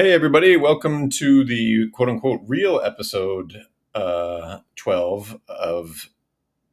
Hey, 0.00 0.12
everybody, 0.12 0.56
welcome 0.56 1.10
to 1.10 1.44
the 1.44 1.90
quote 1.90 2.08
unquote 2.08 2.42
real 2.46 2.80
episode 2.84 3.64
uh, 3.96 4.60
12 4.76 5.40
of 5.48 6.10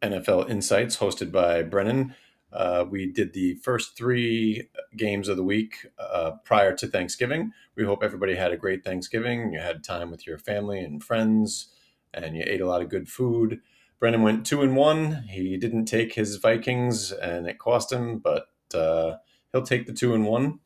NFL 0.04 0.48
Insights, 0.48 0.98
hosted 0.98 1.32
by 1.32 1.64
Brennan. 1.64 2.14
Uh, 2.54 2.86
we 2.88 3.12
did 3.12 3.34
the 3.34 3.56
first 3.56 3.98
three 3.98 4.70
games 4.96 5.28
of 5.28 5.38
the 5.38 5.44
week 5.44 5.88
uh, 5.98 6.34
prior 6.44 6.76
to 6.76 6.86
Thanksgiving. 6.86 7.52
We 7.76 7.84
hope 7.84 8.04
everybody 8.04 8.36
had 8.36 8.52
a 8.52 8.58
great 8.58 8.84
Thanksgiving. 8.84 9.52
You 9.54 9.60
had 9.60 9.84
time 9.84 10.12
with 10.12 10.28
your 10.28 10.38
family 10.38 10.82
and 10.82 11.04
friends, 11.04 11.70
and 12.14 12.38
you 12.38 12.44
ate 12.46 12.62
a 12.62 12.68
lot 12.68 12.84
of 12.84 12.90
good 12.90 13.10
food. 13.10 13.60
Brennan 14.00 14.22
went 14.22 14.46
two 14.46 14.62
and 14.62 14.76
one. 14.76 15.24
He 15.30 15.58
didn't 15.58 15.86
take 15.86 16.14
his 16.14 16.36
Vikings, 16.36 17.12
and 17.12 17.48
it 17.48 17.58
cost 17.58 17.92
him, 17.92 18.20
but 18.20 18.50
uh, 18.76 19.16
he'll 19.52 19.64
take 19.64 19.88
the 19.88 19.94
two 19.94 20.14
and 20.14 20.28
one 20.28 20.60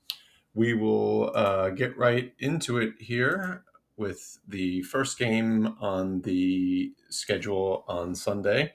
we 0.59 0.73
will 0.73 1.31
uh, 1.35 1.69
get 1.69 1.97
right 1.97 2.33
into 2.37 2.79
it 2.79 2.91
here 2.99 3.63
with 3.95 4.39
the 4.45 4.81
first 4.81 5.17
game 5.17 5.73
on 5.79 6.19
the 6.23 6.91
schedule 7.07 7.85
on 7.87 8.13
Sunday, 8.13 8.73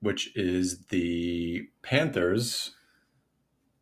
which 0.00 0.36
is 0.36 0.86
the 0.86 1.68
Panthers. 1.82 2.72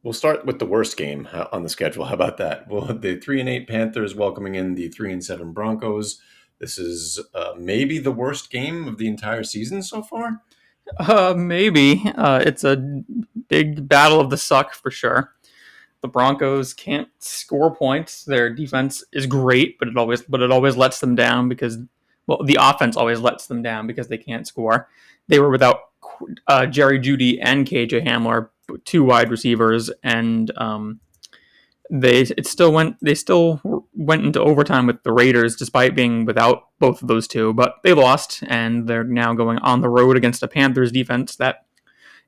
We'll 0.03 0.13
start 0.13 0.45
with 0.45 0.59
the 0.59 0.67
worst 0.67 0.99
game 0.99 1.27
on 1.53 1.63
the 1.63 1.71
schedule. 1.71 2.05
How 2.05 2.13
about 2.13 2.37
that? 2.37 2.69
Well, 2.69 2.85
the 3.01 3.17
three 3.17 3.41
and 3.41 3.49
eight 3.49 3.67
Panthers 3.67 4.15
welcoming 4.15 4.57
in 4.57 4.75
the 4.75 4.89
three 4.89 5.15
and 5.15 5.25
seven 5.25 5.55
Broncos. 5.55 6.21
This 6.59 6.77
is 6.77 7.19
uh, 7.35 7.55
maybe 7.57 7.99
the 7.99 8.13
worst 8.13 8.51
game 8.51 8.87
of 8.87 8.99
the 8.99 9.09
entire 9.09 9.43
season 9.43 9.83
so 9.83 10.03
far. 10.03 10.43
Uh, 10.99 11.33
maybe. 11.35 12.03
Uh, 12.15 12.43
it's 12.45 12.63
a 12.63 12.77
big 13.49 13.89
battle 13.89 14.21
of 14.21 14.29
the 14.29 14.37
suck 14.37 14.75
for 14.75 14.91
sure 14.91 15.33
the 16.07 16.13
Broncos 16.13 16.73
can't 16.73 17.09
score 17.19 17.75
points. 17.75 18.23
Their 18.25 18.49
defense 18.49 19.03
is 19.13 19.27
great, 19.27 19.77
but 19.77 19.89
it 19.89 19.97
always 19.97 20.23
but 20.23 20.41
it 20.41 20.53
always 20.53 20.77
lets 20.77 21.01
them 21.01 21.17
down 21.17 21.49
because 21.49 21.79
well, 22.29 22.45
the 22.45 22.59
offense 22.61 22.97
always 22.97 23.19
lets 23.19 23.49
them 23.49 23.61
down 23.61 23.89
because 23.89 24.07
they 24.07 24.19
can't 24.19 24.47
score. 24.47 24.89
They 25.27 25.41
were 25.41 25.51
without 25.51 25.81
uh, 26.47 26.67
Jerry 26.67 27.01
Jeudy 27.01 27.41
and 27.43 27.67
KJ 27.67 28.07
Hamler, 28.07 28.51
two 28.85 29.03
wide 29.03 29.33
receivers, 29.33 29.91
and 30.05 30.57
um, 30.57 31.01
they 31.91 32.21
it 32.21 32.47
still 32.47 32.71
went 32.71 32.99
they 33.03 33.17
still 33.17 33.61
went 33.93 34.25
into 34.25 34.41
overtime 34.41 34.87
with 34.87 35.03
the 35.03 35.13
Raiders 35.13 35.57
despite 35.57 35.97
being 35.97 36.25
without 36.25 36.69
both 36.79 37.03
of 37.03 37.09
those 37.09 37.27
two, 37.27 37.53
but 37.53 37.77
they 37.83 37.95
lost 37.95 38.45
and 38.47 38.87
they're 38.87 39.03
now 39.03 39.35
going 39.35 39.59
on 39.59 39.81
the 39.81 39.89
road 39.89 40.17
against 40.17 40.45
a 40.45 40.49
Panthers 40.49 40.93
defense 40.93 41.35
that 41.35 41.67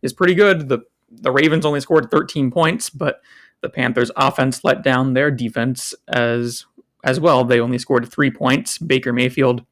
is 0.02 0.12
pretty 0.12 0.34
good. 0.34 0.68
The 0.68 0.80
the 1.10 1.30
Ravens 1.30 1.64
only 1.64 1.80
scored 1.80 2.10
13 2.10 2.50
points, 2.50 2.90
but 2.90 3.22
the 3.60 3.68
Panthers 3.68 4.10
offense 4.16 4.64
let 4.64 4.82
down 4.82 5.14
their 5.14 5.30
defense 5.30 5.94
as 6.08 6.66
as 7.04 7.20
well. 7.20 7.44
They 7.44 7.60
only 7.60 7.78
scored 7.78 8.10
three 8.10 8.30
points. 8.30 8.78
Baker 8.78 9.12
Mayfield 9.12 9.64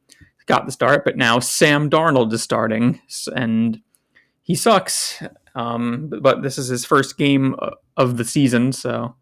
got 0.45 0.65
the 0.65 0.71
start, 0.71 1.03
but 1.03 1.17
now 1.17 1.39
Sam 1.39 1.89
Darnold 1.89 2.31
is 2.33 2.41
starting, 2.41 3.01
and 3.35 3.81
he 4.41 4.55
sucks. 4.55 5.21
Um, 5.55 6.11
but 6.21 6.43
this 6.43 6.57
is 6.57 6.67
his 6.67 6.85
first 6.85 7.17
game 7.17 7.55
of 7.97 8.17
the 8.17 8.25
season, 8.25 8.71
so 8.71 9.15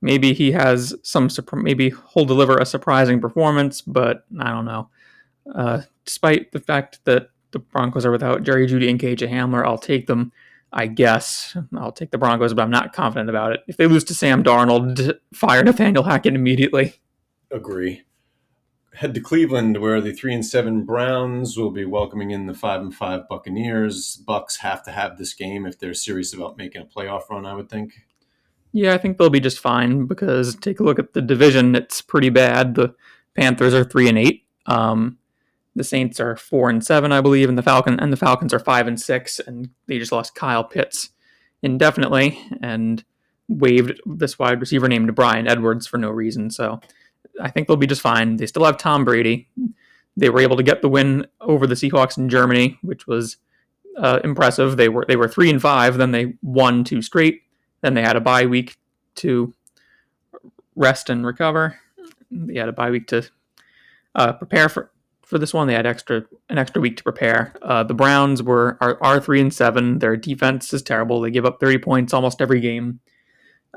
maybe 0.00 0.32
he 0.32 0.52
has 0.52 0.94
some. 1.02 1.28
Maybe 1.52 1.92
he'll 2.14 2.24
deliver 2.24 2.58
a 2.58 2.66
surprising 2.66 3.20
performance, 3.20 3.80
but 3.80 4.24
I 4.40 4.50
don't 4.50 4.64
know. 4.64 4.88
Uh, 5.54 5.82
despite 6.04 6.52
the 6.52 6.60
fact 6.60 7.00
that 7.04 7.30
the 7.52 7.58
Broncos 7.58 8.04
are 8.04 8.10
without 8.10 8.42
Jerry 8.42 8.66
Jeudy 8.66 8.90
and 8.90 9.00
KJ 9.00 9.30
Hamler, 9.30 9.64
I'll 9.64 9.78
take 9.78 10.06
them 10.06 10.32
I 10.76 10.88
guess 10.88 11.56
I'll 11.74 11.90
take 11.90 12.10
the 12.10 12.18
Broncos, 12.18 12.52
but 12.52 12.60
I'm 12.60 12.70
not 12.70 12.92
confident 12.92 13.30
about 13.30 13.52
it. 13.52 13.60
If 13.66 13.78
they 13.78 13.86
lose 13.86 14.04
to 14.04 14.14
Sam 14.14 14.44
Darnold, 14.44 15.18
fire 15.34 15.64
Nathaniel 15.64 16.02
Hackett 16.02 16.34
immediately. 16.34 16.96
Agree. 17.50 18.02
Head 18.92 19.14
to 19.14 19.20
Cleveland, 19.22 19.80
where 19.80 20.02
the 20.02 20.12
three 20.12 20.34
and 20.34 20.44
seven 20.44 20.84
Browns 20.84 21.56
will 21.56 21.70
be 21.70 21.86
welcoming 21.86 22.30
in 22.30 22.44
the 22.44 22.52
five 22.52 22.82
and 22.82 22.94
five 22.94 23.26
Buccaneers. 23.26 24.16
Bucks 24.16 24.58
have 24.58 24.82
to 24.82 24.90
have 24.90 25.16
this 25.16 25.32
game 25.32 25.64
if 25.64 25.78
they're 25.78 25.94
serious 25.94 26.34
about 26.34 26.58
making 26.58 26.82
a 26.82 26.84
playoff 26.84 27.30
run. 27.30 27.46
I 27.46 27.54
would 27.54 27.70
think. 27.70 27.94
Yeah, 28.72 28.92
I 28.92 28.98
think 28.98 29.16
they'll 29.16 29.30
be 29.30 29.40
just 29.40 29.60
fine 29.60 30.04
because 30.04 30.56
take 30.56 30.80
a 30.80 30.82
look 30.82 30.98
at 30.98 31.14
the 31.14 31.22
division; 31.22 31.74
it's 31.74 32.02
pretty 32.02 32.28
bad. 32.28 32.74
The 32.74 32.94
Panthers 33.34 33.72
are 33.72 33.84
three 33.84 34.10
and 34.10 34.18
eight. 34.18 34.44
Um, 34.66 35.16
the 35.76 35.84
Saints 35.84 36.18
are 36.18 36.36
four 36.36 36.70
and 36.70 36.84
seven, 36.84 37.12
I 37.12 37.20
believe, 37.20 37.48
and 37.50 37.58
the 37.58 37.62
Falcon 37.62 38.00
and 38.00 38.10
the 38.12 38.16
Falcons 38.16 38.54
are 38.54 38.58
five 38.58 38.88
and 38.88 39.00
six, 39.00 39.38
and 39.38 39.68
they 39.86 39.98
just 39.98 40.10
lost 40.10 40.34
Kyle 40.34 40.64
Pitts 40.64 41.10
indefinitely 41.62 42.42
and 42.62 43.04
waived 43.46 44.00
this 44.06 44.38
wide 44.38 44.58
receiver 44.58 44.88
named 44.88 45.14
Bryan 45.14 45.46
Edwards 45.46 45.86
for 45.86 45.98
no 45.98 46.08
reason. 46.08 46.50
So 46.50 46.80
I 47.40 47.50
think 47.50 47.68
they'll 47.68 47.76
be 47.76 47.86
just 47.86 48.00
fine. 48.00 48.36
They 48.36 48.46
still 48.46 48.64
have 48.64 48.78
Tom 48.78 49.04
Brady. 49.04 49.48
They 50.16 50.30
were 50.30 50.40
able 50.40 50.56
to 50.56 50.62
get 50.62 50.80
the 50.80 50.88
win 50.88 51.26
over 51.42 51.66
the 51.66 51.74
Seahawks 51.74 52.16
in 52.16 52.30
Germany, 52.30 52.78
which 52.80 53.06
was 53.06 53.36
uh, 53.98 54.20
impressive. 54.24 54.78
They 54.78 54.88
were 54.88 55.04
they 55.06 55.16
were 55.16 55.28
three 55.28 55.50
and 55.50 55.60
five. 55.60 55.98
Then 55.98 56.10
they 56.10 56.34
won 56.42 56.84
two 56.84 57.02
straight. 57.02 57.42
Then 57.82 57.92
they 57.92 58.02
had 58.02 58.16
a 58.16 58.20
bye 58.20 58.46
week 58.46 58.78
to 59.16 59.54
rest 60.74 61.10
and 61.10 61.26
recover. 61.26 61.78
They 62.30 62.58
had 62.58 62.70
a 62.70 62.72
bye 62.72 62.90
week 62.90 63.06
to 63.08 63.24
uh, 64.14 64.32
prepare 64.32 64.70
for 64.70 64.90
for 65.26 65.38
this 65.38 65.52
one. 65.52 65.66
They 65.66 65.74
had 65.74 65.86
extra 65.86 66.22
an 66.48 66.56
extra 66.56 66.80
week 66.80 66.96
to 66.96 67.02
prepare. 67.02 67.54
Uh, 67.60 67.82
the 67.82 67.94
Browns 67.94 68.42
were 68.42 68.78
are, 68.80 68.96
are 69.02 69.20
three 69.20 69.40
and 69.40 69.52
seven. 69.52 69.98
Their 69.98 70.16
defense 70.16 70.72
is 70.72 70.82
terrible. 70.82 71.20
They 71.20 71.30
give 71.30 71.44
up 71.44 71.60
thirty 71.60 71.78
points 71.78 72.14
almost 72.14 72.40
every 72.40 72.60
game. 72.60 73.00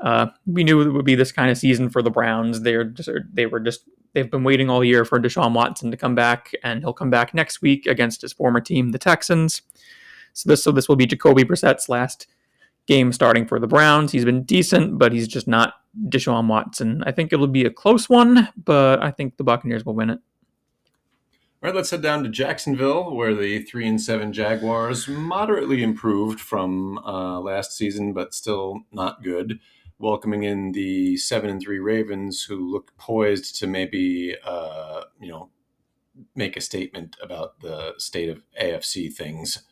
Uh, 0.00 0.28
we 0.46 0.64
knew 0.64 0.80
it 0.80 0.92
would 0.92 1.04
be 1.04 1.14
this 1.14 1.32
kind 1.32 1.50
of 1.50 1.58
season 1.58 1.90
for 1.90 2.00
the 2.00 2.10
Browns. 2.10 2.62
They're 2.62 2.84
just, 2.84 3.10
they 3.32 3.44
were 3.44 3.60
just 3.60 3.82
they've 4.14 4.30
been 4.30 4.44
waiting 4.44 4.70
all 4.70 4.82
year 4.82 5.04
for 5.04 5.20
Deshaun 5.20 5.52
Watson 5.52 5.90
to 5.90 5.96
come 5.96 6.14
back, 6.14 6.52
and 6.64 6.80
he'll 6.80 6.94
come 6.94 7.10
back 7.10 7.34
next 7.34 7.60
week 7.60 7.86
against 7.86 8.22
his 8.22 8.32
former 8.32 8.60
team, 8.60 8.92
the 8.92 8.98
Texans. 8.98 9.62
So 10.32 10.48
this 10.48 10.62
so 10.62 10.72
this 10.72 10.88
will 10.88 10.96
be 10.96 11.06
Jacoby 11.06 11.42
Brissett's 11.42 11.88
last 11.88 12.28
game 12.86 13.12
starting 13.12 13.46
for 13.46 13.58
the 13.58 13.66
Browns. 13.66 14.12
He's 14.12 14.24
been 14.24 14.44
decent, 14.44 14.98
but 14.98 15.12
he's 15.12 15.28
just 15.28 15.48
not 15.48 15.74
Deshaun 16.08 16.46
Watson. 16.46 17.02
I 17.04 17.12
think 17.12 17.32
it'll 17.32 17.46
be 17.46 17.64
a 17.64 17.70
close 17.70 18.08
one, 18.08 18.48
but 18.64 19.02
I 19.02 19.10
think 19.10 19.36
the 19.36 19.44
Buccaneers 19.44 19.84
will 19.84 19.94
win 19.94 20.10
it. 20.10 20.20
All 21.62 21.68
right, 21.68 21.76
let's 21.76 21.90
head 21.90 22.00
down 22.00 22.22
to 22.22 22.30
Jacksonville, 22.30 23.14
where 23.14 23.34
the 23.34 23.62
three 23.64 23.86
and 23.86 24.00
seven 24.00 24.32
Jaguars 24.32 25.06
moderately 25.06 25.82
improved 25.82 26.40
from 26.40 26.96
uh, 27.00 27.38
last 27.38 27.76
season, 27.76 28.14
but 28.14 28.32
still 28.32 28.84
not 28.92 29.22
good. 29.22 29.60
Welcoming 29.98 30.44
in 30.44 30.72
the 30.72 31.18
seven 31.18 31.50
and 31.50 31.60
three 31.60 31.78
Ravens, 31.78 32.44
who 32.44 32.72
look 32.72 32.96
poised 32.96 33.58
to 33.58 33.66
maybe, 33.66 34.34
uh, 34.42 35.02
you 35.20 35.28
know, 35.28 35.50
make 36.34 36.56
a 36.56 36.62
statement 36.62 37.16
about 37.22 37.60
the 37.60 37.92
state 37.98 38.30
of 38.30 38.42
AFC 38.58 39.12
things. 39.12 39.62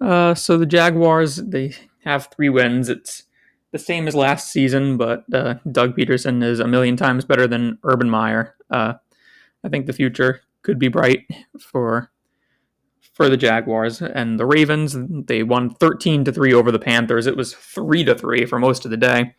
Uh, 0.00 0.34
so 0.34 0.58
the 0.58 0.66
Jaguars, 0.66 1.36
they 1.36 1.76
have 2.02 2.28
three 2.34 2.48
wins. 2.48 2.88
It's 2.88 3.22
the 3.70 3.78
same 3.78 4.08
as 4.08 4.16
last 4.16 4.50
season, 4.50 4.96
but 4.96 5.32
uh, 5.32 5.54
Doug 5.70 5.96
Pederson 5.96 6.42
is 6.42 6.58
a 6.58 6.66
million 6.66 6.96
times 6.96 7.24
better 7.24 7.46
than 7.46 7.78
Urban 7.84 8.10
Meyer. 8.10 8.56
Uh, 8.68 8.94
I 9.62 9.68
think 9.68 9.86
the 9.86 9.92
future 9.92 10.40
could 10.62 10.78
be 10.78 10.88
bright 10.88 11.26
for 11.60 12.10
for 13.18 13.28
the 13.28 13.36
Jaguars 13.36 14.00
and 14.00 14.38
the 14.38 14.46
Ravens. 14.46 14.96
They 15.26 15.42
won 15.42 15.70
13 15.70 16.24
to 16.24 16.32
3 16.32 16.54
over 16.54 16.70
the 16.70 16.78
Panthers. 16.78 17.26
It 17.26 17.36
was 17.36 17.52
3 17.52 18.04
to 18.04 18.14
3 18.14 18.46
for 18.46 18.60
most 18.60 18.84
of 18.84 18.92
the 18.92 18.96
day. 18.96 19.34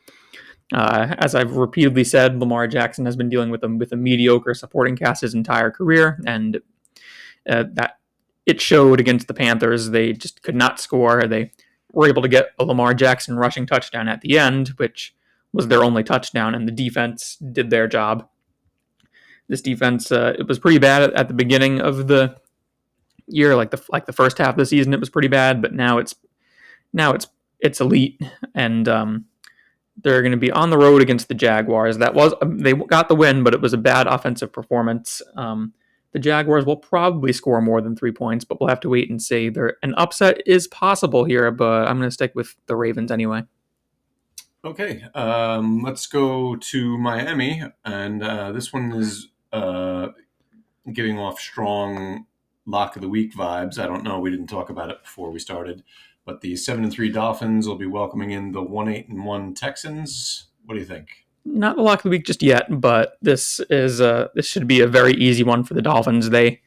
Uh, 0.73 1.15
as 1.17 1.33
I've 1.33 1.55
repeatedly 1.55 2.03
said, 2.03 2.39
Lamar 2.39 2.67
Jackson 2.67 3.05
has 3.05 3.15
been 3.15 3.29
dealing 3.29 3.49
with 3.49 3.63
a, 3.63 3.69
with 3.69 3.91
a 3.93 3.95
mediocre 3.95 4.53
supporting 4.53 4.97
cast 4.97 5.21
his 5.21 5.33
entire 5.33 5.71
career, 5.71 6.19
and 6.27 6.59
uh, 7.49 7.63
that 7.73 7.99
it 8.45 8.61
showed 8.61 8.99
against 8.99 9.27
the 9.27 9.33
Panthers. 9.33 9.89
They 9.89 10.13
just 10.13 10.43
could 10.43 10.55
not 10.55 10.79
score. 10.79 11.23
They 11.25 11.51
were 11.93 12.07
able 12.07 12.21
to 12.21 12.27
get 12.27 12.49
a 12.59 12.65
Lamar 12.65 12.93
Jackson 12.93 13.37
rushing 13.37 13.65
touchdown 13.65 14.07
at 14.07 14.21
the 14.21 14.37
end, 14.37 14.69
which 14.77 15.15
was 15.53 15.67
their 15.67 15.83
only 15.83 16.03
touchdown, 16.03 16.53
and 16.53 16.67
the 16.67 16.71
defense 16.71 17.37
did 17.37 17.69
their 17.69 17.87
job. 17.87 18.27
This 19.49 19.61
defense, 19.61 20.11
uh, 20.11 20.35
it 20.39 20.47
was 20.47 20.59
pretty 20.59 20.77
bad 20.77 21.01
at, 21.01 21.13
at, 21.13 21.27
the 21.27 21.33
beginning 21.33 21.81
of 21.81 22.07
the 22.07 22.37
year, 23.27 23.55
like 23.55 23.71
the 23.71 23.83
like 23.89 24.05
the 24.05 24.13
first 24.13 24.37
half 24.37 24.51
of 24.51 24.57
the 24.57 24.65
season, 24.65 24.93
it 24.93 24.99
was 24.99 25.09
pretty 25.09 25.27
bad. 25.27 25.61
But 25.61 25.73
now 25.73 25.97
it's 25.97 26.15
now 26.93 27.13
it's 27.13 27.27
it's 27.59 27.81
elite, 27.81 28.21
and 28.55 28.87
um, 28.87 29.25
they're 29.97 30.21
going 30.21 30.31
to 30.31 30.37
be 30.37 30.51
on 30.51 30.69
the 30.69 30.77
road 30.77 31.01
against 31.01 31.27
the 31.27 31.33
Jaguars. 31.33 31.97
That 31.97 32.13
was 32.13 32.33
um, 32.41 32.59
they 32.59 32.73
got 32.73 33.09
the 33.09 33.15
win, 33.15 33.43
but 33.43 33.53
it 33.53 33.61
was 33.61 33.73
a 33.73 33.77
bad 33.77 34.07
offensive 34.07 34.53
performance. 34.53 35.21
Um, 35.35 35.73
the 36.11 36.19
Jaguars 36.19 36.65
will 36.65 36.77
probably 36.77 37.33
score 37.33 37.61
more 37.61 37.81
than 37.81 37.95
three 37.95 38.11
points, 38.11 38.43
but 38.43 38.59
we'll 38.59 38.69
have 38.69 38.79
to 38.81 38.89
wait 38.89 39.09
and 39.09 39.21
see. 39.21 39.49
There, 39.49 39.77
an 39.83 39.93
upset 39.95 40.41
is 40.45 40.67
possible 40.67 41.23
here, 41.23 41.51
but 41.51 41.87
I'm 41.87 41.97
going 41.97 42.09
to 42.09 42.13
stick 42.13 42.33
with 42.33 42.55
the 42.65 42.75
Ravens 42.75 43.11
anyway. 43.11 43.43
Okay, 44.65 45.03
um, 45.15 45.83
let's 45.83 46.07
go 46.07 46.55
to 46.55 46.97
Miami, 46.97 47.63
and 47.85 48.23
uh, 48.23 48.51
this 48.51 48.73
one 48.73 48.91
is 48.91 49.29
uh, 49.51 50.09
giving 50.91 51.19
off 51.19 51.39
strong 51.39 52.25
lock 52.65 52.95
of 52.95 53.01
the 53.01 53.09
week 53.09 53.33
vibes. 53.33 53.79
I 53.79 53.87
don't 53.87 54.03
know. 54.03 54.19
We 54.19 54.31
didn't 54.31 54.47
talk 54.47 54.69
about 54.69 54.89
it 54.89 55.01
before 55.03 55.31
we 55.31 55.39
started, 55.39 55.83
but 56.25 56.41
the 56.41 56.55
seven 56.55 56.83
and 56.83 56.93
three 56.93 57.11
Dolphins 57.11 57.67
will 57.67 57.77
be 57.77 57.87
welcoming 57.87 58.31
in 58.31 58.51
the 58.51 58.61
one 58.61 58.87
eight 58.87 59.09
and 59.09 59.25
one 59.25 59.53
Texans. 59.53 60.47
What 60.65 60.75
do 60.75 60.79
you 60.79 60.85
think? 60.85 61.25
not 61.45 61.75
the 61.75 61.81
lock 61.81 61.99
of 61.99 62.03
the 62.03 62.09
week 62.09 62.25
just 62.25 62.43
yet, 62.43 62.67
but 62.69 63.17
this 63.21 63.59
is 63.69 63.99
a 63.99 64.29
this 64.35 64.45
should 64.45 64.67
be 64.67 64.81
a 64.81 64.87
very 64.87 65.13
easy 65.13 65.43
one 65.43 65.63
for 65.63 65.73
the 65.73 65.81
Dolphins. 65.81 66.29
They 66.29 66.61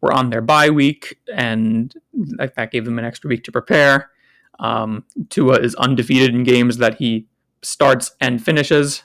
were 0.00 0.12
on 0.12 0.30
their 0.30 0.40
bye 0.40 0.70
week, 0.70 1.18
and 1.32 1.94
that 2.36 2.70
gave 2.70 2.84
them 2.84 2.98
an 2.98 3.04
extra 3.04 3.28
week 3.28 3.44
to 3.44 3.52
prepare. 3.52 4.10
Um, 4.58 5.04
Tua 5.30 5.58
is 5.58 5.74
undefeated 5.76 6.34
in 6.34 6.44
games 6.44 6.78
that 6.78 6.96
he 6.96 7.26
starts 7.62 8.12
and 8.20 8.42
finishes. 8.42 9.04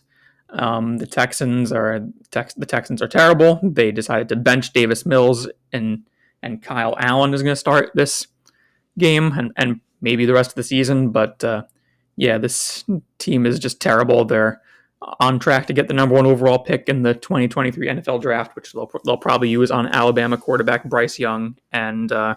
Um, 0.51 0.98
the 0.98 1.06
Texans 1.07 1.72
are 1.72 2.00
tex- 2.31 2.56
the 2.56 2.66
Texans 2.66 3.01
are 3.01 3.07
terrible. 3.07 3.60
They 3.62 3.92
decided 3.92 4.30
to 4.30 4.36
bench 4.36 4.74
Davis 4.74 5.06
Mills 5.06 5.48
and 5.72 6.04
and 6.42 6.62
Kyle 6.62 6.96
Allen 7.00 7.34
is 7.34 7.44
going 7.44 7.54
to 7.54 7.60
start 7.60 7.92
this 7.94 8.28
game 8.98 9.34
and, 9.38 9.51
and 9.57 9.81
maybe 10.01 10.25
the 10.25 10.34
rest 10.34 10.51
of 10.51 10.56
the 10.56 10.63
season. 10.63 11.10
But 11.12 11.44
uh, 11.44 11.63
yeah, 12.16 12.38
this 12.38 12.86
team 13.18 13.46
is 13.46 13.60
just 13.60 13.81
terrible. 13.81 14.25
They're 14.25 14.62
on 15.19 15.40
track 15.40 15.68
to 15.68 15.74
get 15.74 15.88
the 15.88 15.94
number 15.94 16.16
one 16.16 16.25
overall 16.25 16.60
pick 16.60 16.90
in 16.90 17.04
the 17.04 17.13
2023 17.13 17.88
NFL 17.88 18.22
draft, 18.22 18.56
which 18.56 18.74
they'll, 18.74 18.90
they'll 19.06 19.18
probably 19.18 19.50
use 19.50 19.72
on 19.72 19.88
Alabama 19.88 20.38
quarterback 20.38 20.84
Bryce 20.86 21.18
Young. 21.18 21.57
And 21.72 22.12
uh, 22.12 22.36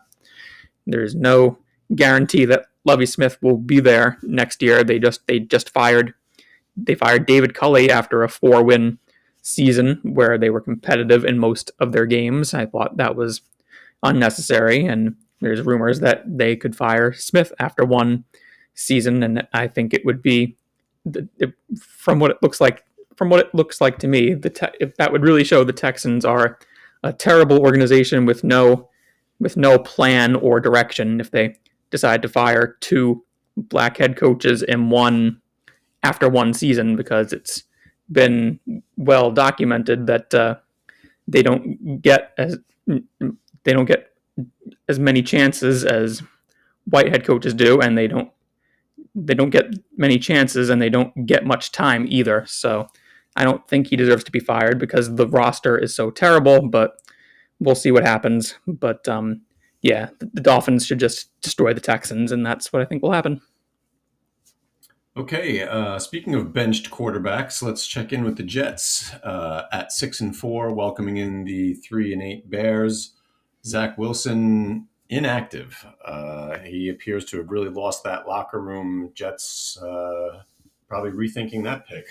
there's 0.86 1.14
no 1.14 1.58
guarantee 1.94 2.44
that 2.46 2.66
Lovie 2.84 3.06
Smith 3.06 3.38
will 3.42 3.56
be 3.56 3.80
there 3.80 4.18
next 4.22 4.62
year. 4.62 4.84
They 4.84 4.98
just 4.98 5.26
they 5.26 5.40
just 5.40 5.70
fired 5.70 6.14
they 6.76 6.94
fired 6.94 7.26
David 7.26 7.54
Culley 7.54 7.90
after 7.90 8.22
a 8.22 8.28
four 8.28 8.62
win 8.62 8.98
season 9.42 10.00
where 10.02 10.38
they 10.38 10.50
were 10.50 10.60
competitive 10.60 11.24
in 11.24 11.38
most 11.38 11.70
of 11.78 11.92
their 11.92 12.06
games. 12.06 12.54
I 12.54 12.66
thought 12.66 12.96
that 12.96 13.16
was 13.16 13.42
unnecessary, 14.02 14.84
and 14.86 15.16
there's 15.40 15.62
rumors 15.62 16.00
that 16.00 16.22
they 16.26 16.56
could 16.56 16.76
fire 16.76 17.12
Smith 17.12 17.52
after 17.58 17.84
one 17.84 18.24
season, 18.74 19.22
and 19.22 19.46
I 19.52 19.68
think 19.68 19.92
it 19.92 20.04
would 20.04 20.22
be 20.22 20.56
from 21.78 22.20
what 22.20 22.30
it 22.30 22.38
looks 22.42 22.60
like 22.60 22.84
from 23.16 23.28
what 23.28 23.40
it 23.40 23.54
looks 23.54 23.80
like 23.80 23.98
to 23.98 24.08
me, 24.08 24.34
the 24.34 24.50
te- 24.50 24.66
if 24.80 24.96
that 24.96 25.12
would 25.12 25.22
really 25.22 25.44
show 25.44 25.64
the 25.64 25.72
Texans 25.72 26.24
are 26.24 26.58
a 27.02 27.12
terrible 27.12 27.60
organization 27.60 28.24
with 28.26 28.42
no 28.44 28.88
with 29.40 29.56
no 29.56 29.78
plan 29.78 30.36
or 30.36 30.60
direction 30.60 31.20
if 31.20 31.30
they 31.30 31.56
decide 31.90 32.22
to 32.22 32.28
fire 32.28 32.76
two 32.80 33.24
black 33.56 33.96
head 33.96 34.16
coaches 34.16 34.62
in 34.62 34.88
one 34.88 35.41
after 36.02 36.28
one 36.28 36.52
season 36.52 36.96
because 36.96 37.32
it's 37.32 37.64
been 38.10 38.58
well 38.96 39.30
documented 39.30 40.06
that 40.06 40.34
uh, 40.34 40.56
they 41.28 41.42
don't 41.42 42.02
get 42.02 42.32
as 42.38 42.58
they 43.64 43.72
don't 43.72 43.86
get 43.86 44.10
as 44.88 44.98
many 44.98 45.22
chances 45.22 45.84
as 45.84 46.22
white 46.84 47.08
head 47.08 47.24
coaches 47.24 47.54
do, 47.54 47.80
and 47.80 47.96
they 47.96 48.06
don't 48.06 48.30
they 49.14 49.34
don't 49.34 49.50
get 49.50 49.66
many 49.96 50.18
chances 50.18 50.70
and 50.70 50.80
they 50.80 50.88
don't 50.88 51.26
get 51.26 51.44
much 51.44 51.70
time 51.70 52.06
either. 52.08 52.44
So 52.46 52.86
I 53.36 53.44
don't 53.44 53.66
think 53.68 53.86
he 53.86 53.96
deserves 53.96 54.24
to 54.24 54.32
be 54.32 54.40
fired 54.40 54.78
because 54.78 55.14
the 55.14 55.28
roster 55.28 55.76
is 55.78 55.94
so 55.94 56.10
terrible, 56.10 56.68
but 56.68 56.96
we'll 57.60 57.74
see 57.74 57.90
what 57.90 58.04
happens. 58.04 58.54
But 58.66 59.06
um, 59.08 59.42
yeah, 59.82 60.08
the, 60.18 60.30
the 60.32 60.40
Dolphins 60.40 60.86
should 60.86 61.00
just 61.00 61.28
destroy 61.40 61.74
the 61.74 61.80
Texans, 61.80 62.32
and 62.32 62.44
that's 62.44 62.72
what 62.72 62.82
I 62.82 62.84
think 62.84 63.02
will 63.02 63.12
happen. 63.12 63.40
Okay, 65.14 65.62
uh, 65.62 65.98
speaking 65.98 66.34
of 66.34 66.54
benched 66.54 66.90
quarterbacks, 66.90 67.62
let's 67.62 67.86
check 67.86 68.14
in 68.14 68.24
with 68.24 68.38
the 68.38 68.42
Jets 68.42 69.12
uh, 69.16 69.64
at 69.70 69.92
six 69.92 70.22
and 70.22 70.34
four, 70.34 70.72
welcoming 70.72 71.18
in 71.18 71.44
the 71.44 71.74
three 71.74 72.14
and 72.14 72.22
eight 72.22 72.48
Bears. 72.48 73.12
Zach 73.62 73.98
Wilson 73.98 74.88
inactive. 75.10 75.84
Uh, 76.02 76.60
he 76.60 76.88
appears 76.88 77.26
to 77.26 77.36
have 77.36 77.50
really 77.50 77.68
lost 77.68 78.02
that 78.04 78.26
locker 78.26 78.58
room. 78.58 79.10
Jets 79.14 79.78
uh, 79.82 80.44
probably 80.88 81.10
rethinking 81.10 81.62
that 81.64 81.86
pick. 81.86 82.06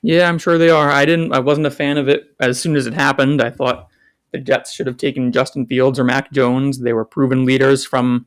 Yeah, 0.00 0.26
I'm 0.26 0.38
sure 0.38 0.56
they 0.56 0.70
are. 0.70 0.90
I 0.90 1.04
didn't. 1.04 1.34
I 1.34 1.40
wasn't 1.40 1.66
a 1.66 1.70
fan 1.70 1.98
of 1.98 2.08
it 2.08 2.34
as 2.40 2.58
soon 2.58 2.74
as 2.74 2.86
it 2.86 2.94
happened. 2.94 3.42
I 3.42 3.50
thought 3.50 3.88
the 4.32 4.38
Jets 4.38 4.72
should 4.72 4.86
have 4.86 4.96
taken 4.96 5.30
Justin 5.30 5.66
Fields 5.66 5.98
or 5.98 6.04
Mac 6.04 6.32
Jones. 6.32 6.78
They 6.78 6.94
were 6.94 7.04
proven 7.04 7.44
leaders 7.44 7.84
from 7.84 8.24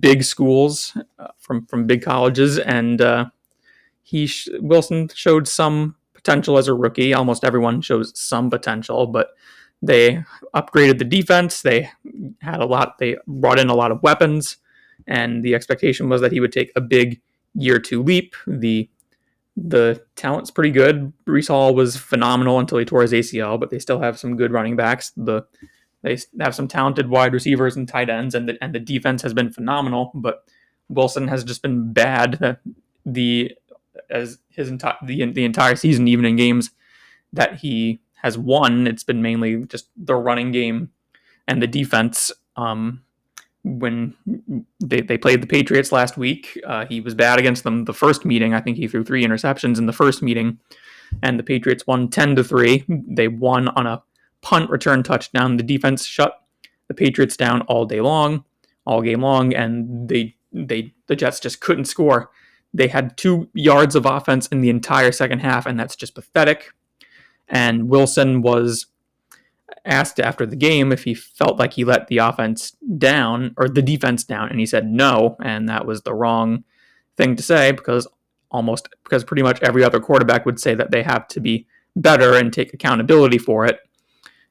big 0.00 0.22
schools, 0.24 0.96
uh, 1.18 1.28
from 1.38 1.66
from 1.66 1.86
big 1.86 2.02
colleges, 2.02 2.58
and 2.58 3.00
uh, 3.00 3.26
he 4.02 4.26
sh- 4.26 4.48
Wilson 4.60 5.08
showed 5.14 5.48
some 5.48 5.96
potential 6.14 6.58
as 6.58 6.68
a 6.68 6.74
rookie. 6.74 7.14
Almost 7.14 7.44
everyone 7.44 7.80
shows 7.80 8.12
some 8.18 8.50
potential, 8.50 9.06
but 9.06 9.30
they 9.82 10.22
upgraded 10.54 10.98
the 10.98 11.04
defense. 11.04 11.62
They 11.62 11.90
had 12.40 12.60
a 12.60 12.66
lot. 12.66 12.98
They 12.98 13.16
brought 13.26 13.58
in 13.58 13.68
a 13.70 13.74
lot 13.74 13.92
of 13.92 14.02
weapons, 14.02 14.58
and 15.06 15.44
the 15.44 15.54
expectation 15.54 16.08
was 16.08 16.20
that 16.20 16.32
he 16.32 16.40
would 16.40 16.52
take 16.52 16.72
a 16.76 16.80
big 16.80 17.20
year 17.54 17.78
two 17.78 18.02
leap. 18.02 18.34
The 18.46 18.88
the 19.56 20.02
talent's 20.16 20.50
pretty 20.52 20.70
good. 20.70 21.12
Breece 21.26 21.48
Hall 21.48 21.74
was 21.74 21.96
phenomenal 21.96 22.60
until 22.60 22.78
he 22.78 22.84
tore 22.84 23.02
his 23.02 23.12
ACL, 23.12 23.58
but 23.58 23.70
they 23.70 23.80
still 23.80 24.00
have 24.00 24.18
some 24.18 24.36
good 24.36 24.52
running 24.52 24.76
backs. 24.76 25.12
The 25.16 25.42
they 26.16 26.44
have 26.44 26.54
some 26.54 26.68
talented 26.68 27.08
wide 27.08 27.32
receivers 27.32 27.76
and 27.76 27.88
tight 27.88 28.10
ends, 28.10 28.34
and 28.34 28.48
the 28.48 28.58
and 28.62 28.74
the 28.74 28.80
defense 28.80 29.22
has 29.22 29.34
been 29.34 29.50
phenomenal. 29.50 30.10
But 30.14 30.44
Wilson 30.88 31.28
has 31.28 31.44
just 31.44 31.62
been 31.62 31.92
bad. 31.92 32.58
The 33.04 33.52
as 34.10 34.38
his 34.50 34.68
entire 34.68 34.96
the 35.02 35.30
the 35.32 35.44
entire 35.44 35.76
season, 35.76 36.08
even 36.08 36.24
in 36.24 36.36
games 36.36 36.70
that 37.32 37.56
he 37.56 38.00
has 38.22 38.36
won, 38.36 38.86
it's 38.86 39.04
been 39.04 39.22
mainly 39.22 39.64
just 39.64 39.88
the 39.96 40.16
running 40.16 40.52
game 40.52 40.90
and 41.46 41.62
the 41.62 41.66
defense. 41.66 42.32
Um, 42.56 43.02
when 43.64 44.14
they, 44.80 45.00
they 45.00 45.18
played 45.18 45.42
the 45.42 45.46
Patriots 45.46 45.92
last 45.92 46.16
week, 46.16 46.58
uh, 46.66 46.86
he 46.86 47.00
was 47.00 47.14
bad 47.14 47.38
against 47.38 47.64
them 47.64 47.84
the 47.84 47.92
first 47.92 48.24
meeting. 48.24 48.54
I 48.54 48.60
think 48.60 48.76
he 48.76 48.88
threw 48.88 49.04
three 49.04 49.24
interceptions 49.24 49.78
in 49.78 49.86
the 49.86 49.92
first 49.92 50.22
meeting, 50.22 50.58
and 51.22 51.38
the 51.38 51.42
Patriots 51.42 51.86
won 51.86 52.08
10 52.08 52.36
to 52.36 52.44
3. 52.44 52.84
They 52.88 53.28
won 53.28 53.68
on 53.68 53.86
a 53.86 54.02
punt 54.42 54.70
return 54.70 55.02
touchdown. 55.02 55.56
The 55.56 55.62
defense 55.62 56.04
shut 56.04 56.34
the 56.88 56.94
Patriots 56.94 57.36
down 57.36 57.62
all 57.62 57.84
day 57.84 58.00
long, 58.00 58.44
all 58.86 59.02
game 59.02 59.22
long, 59.22 59.54
and 59.54 60.08
they 60.08 60.36
they 60.52 60.94
the 61.06 61.16
Jets 61.16 61.40
just 61.40 61.60
couldn't 61.60 61.84
score. 61.84 62.30
They 62.74 62.88
had 62.88 63.16
two 63.16 63.48
yards 63.54 63.94
of 63.94 64.06
offense 64.06 64.46
in 64.48 64.60
the 64.60 64.70
entire 64.70 65.12
second 65.12 65.40
half, 65.40 65.66
and 65.66 65.78
that's 65.78 65.96
just 65.96 66.14
pathetic. 66.14 66.72
And 67.48 67.88
Wilson 67.88 68.42
was 68.42 68.86
asked 69.84 70.20
after 70.20 70.44
the 70.44 70.56
game 70.56 70.92
if 70.92 71.04
he 71.04 71.14
felt 71.14 71.58
like 71.58 71.74
he 71.74 71.84
let 71.84 72.08
the 72.08 72.18
offense 72.18 72.76
down 72.98 73.54
or 73.56 73.68
the 73.68 73.82
defense 73.82 74.24
down, 74.24 74.48
and 74.50 74.60
he 74.60 74.66
said 74.66 74.86
no, 74.86 75.36
and 75.42 75.68
that 75.68 75.86
was 75.86 76.02
the 76.02 76.14
wrong 76.14 76.64
thing 77.16 77.36
to 77.36 77.42
say 77.42 77.72
because 77.72 78.06
almost 78.50 78.88
because 79.04 79.24
pretty 79.24 79.42
much 79.42 79.60
every 79.62 79.84
other 79.84 80.00
quarterback 80.00 80.46
would 80.46 80.60
say 80.60 80.74
that 80.74 80.90
they 80.90 81.02
have 81.02 81.26
to 81.28 81.40
be 81.40 81.66
better 81.96 82.34
and 82.34 82.52
take 82.52 82.72
accountability 82.72 83.38
for 83.38 83.66
it. 83.66 83.80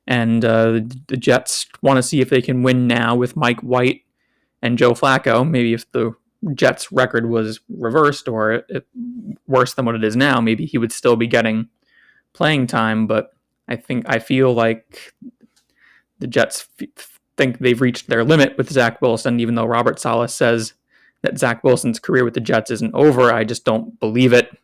And 0.07 0.45
uh, 0.45 0.79
the 1.07 1.17
Jets 1.17 1.67
want 1.81 1.97
to 1.97 2.03
see 2.03 2.21
if 2.21 2.29
they 2.29 2.41
can 2.41 2.63
win 2.63 2.87
now 2.87 3.15
with 3.15 3.35
Mike 3.35 3.59
White 3.59 4.03
and 4.61 4.77
Joe 4.77 4.93
Flacco. 4.93 5.47
Maybe 5.47 5.73
if 5.73 5.91
the 5.91 6.13
Jets' 6.53 6.91
record 6.91 7.29
was 7.29 7.59
reversed 7.69 8.27
or 8.27 8.63
it, 8.69 8.87
worse 9.47 9.73
than 9.73 9.85
what 9.85 9.95
it 9.95 10.03
is 10.03 10.15
now, 10.15 10.39
maybe 10.39 10.65
he 10.65 10.77
would 10.77 10.91
still 10.91 11.15
be 11.15 11.27
getting 11.27 11.67
playing 12.33 12.67
time, 12.67 13.07
but 13.07 13.31
I 13.67 13.75
think 13.75 14.05
I 14.07 14.19
feel 14.19 14.53
like 14.53 15.13
the 16.19 16.27
Jets 16.27 16.67
f- 16.79 17.19
think 17.35 17.59
they've 17.59 17.81
reached 17.81 18.07
their 18.07 18.23
limit 18.23 18.57
with 18.57 18.71
Zach 18.71 19.01
Wilson, 19.01 19.39
even 19.39 19.55
though 19.55 19.65
Robert 19.65 19.99
Saleh 19.99 20.29
says 20.29 20.73
that 21.21 21.37
Zach 21.37 21.63
Wilson's 21.63 21.99
career 21.99 22.23
with 22.23 22.33
the 22.33 22.39
Jets 22.39 22.71
isn't 22.71 22.93
over. 22.93 23.33
I 23.33 23.43
just 23.43 23.65
don't 23.65 23.99
believe 23.99 24.33
it. 24.33 24.55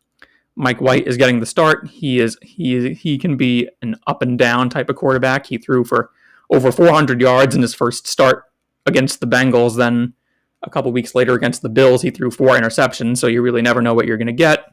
Mike 0.56 0.82
White 0.82 1.08
is 1.08 1.18
getting 1.18 1.40
the 1.40 1.46
start. 1.46 1.88
He 1.88 2.20
is 2.20 2.38
he 2.42 2.94
he 2.94 3.18
can 3.18 3.38
be 3.38 3.70
an 3.82 3.96
up 4.08 4.22
and 4.22 4.38
down 4.38 4.70
type 4.70 4.90
of 4.90 4.96
quarterback. 4.96 5.48
He 5.48 5.58
threw 5.58 5.84
for 5.84 6.12
over 6.50 6.72
400 6.72 7.20
yards 7.20 7.56
in 7.56 7.62
his 7.62 7.74
first 7.74 8.08
start 8.08 8.44
against 8.86 9.20
the 9.20 9.28
Bengals. 9.28 9.78
Then 9.78 10.14
a 10.62 10.70
couple 10.70 10.92
weeks 10.92 11.16
later 11.16 11.34
against 11.34 11.62
the 11.62 11.70
Bills, 11.70 12.02
he 12.02 12.12
threw 12.12 12.30
four 12.30 12.50
interceptions. 12.50 13.18
So 13.18 13.28
you 13.28 13.42
really 13.42 13.62
never 13.62 13.82
know 13.82 13.94
what 13.94 14.06
you're 14.06 14.18
going 14.18 14.28
to 14.28 14.34
get. 14.34 14.66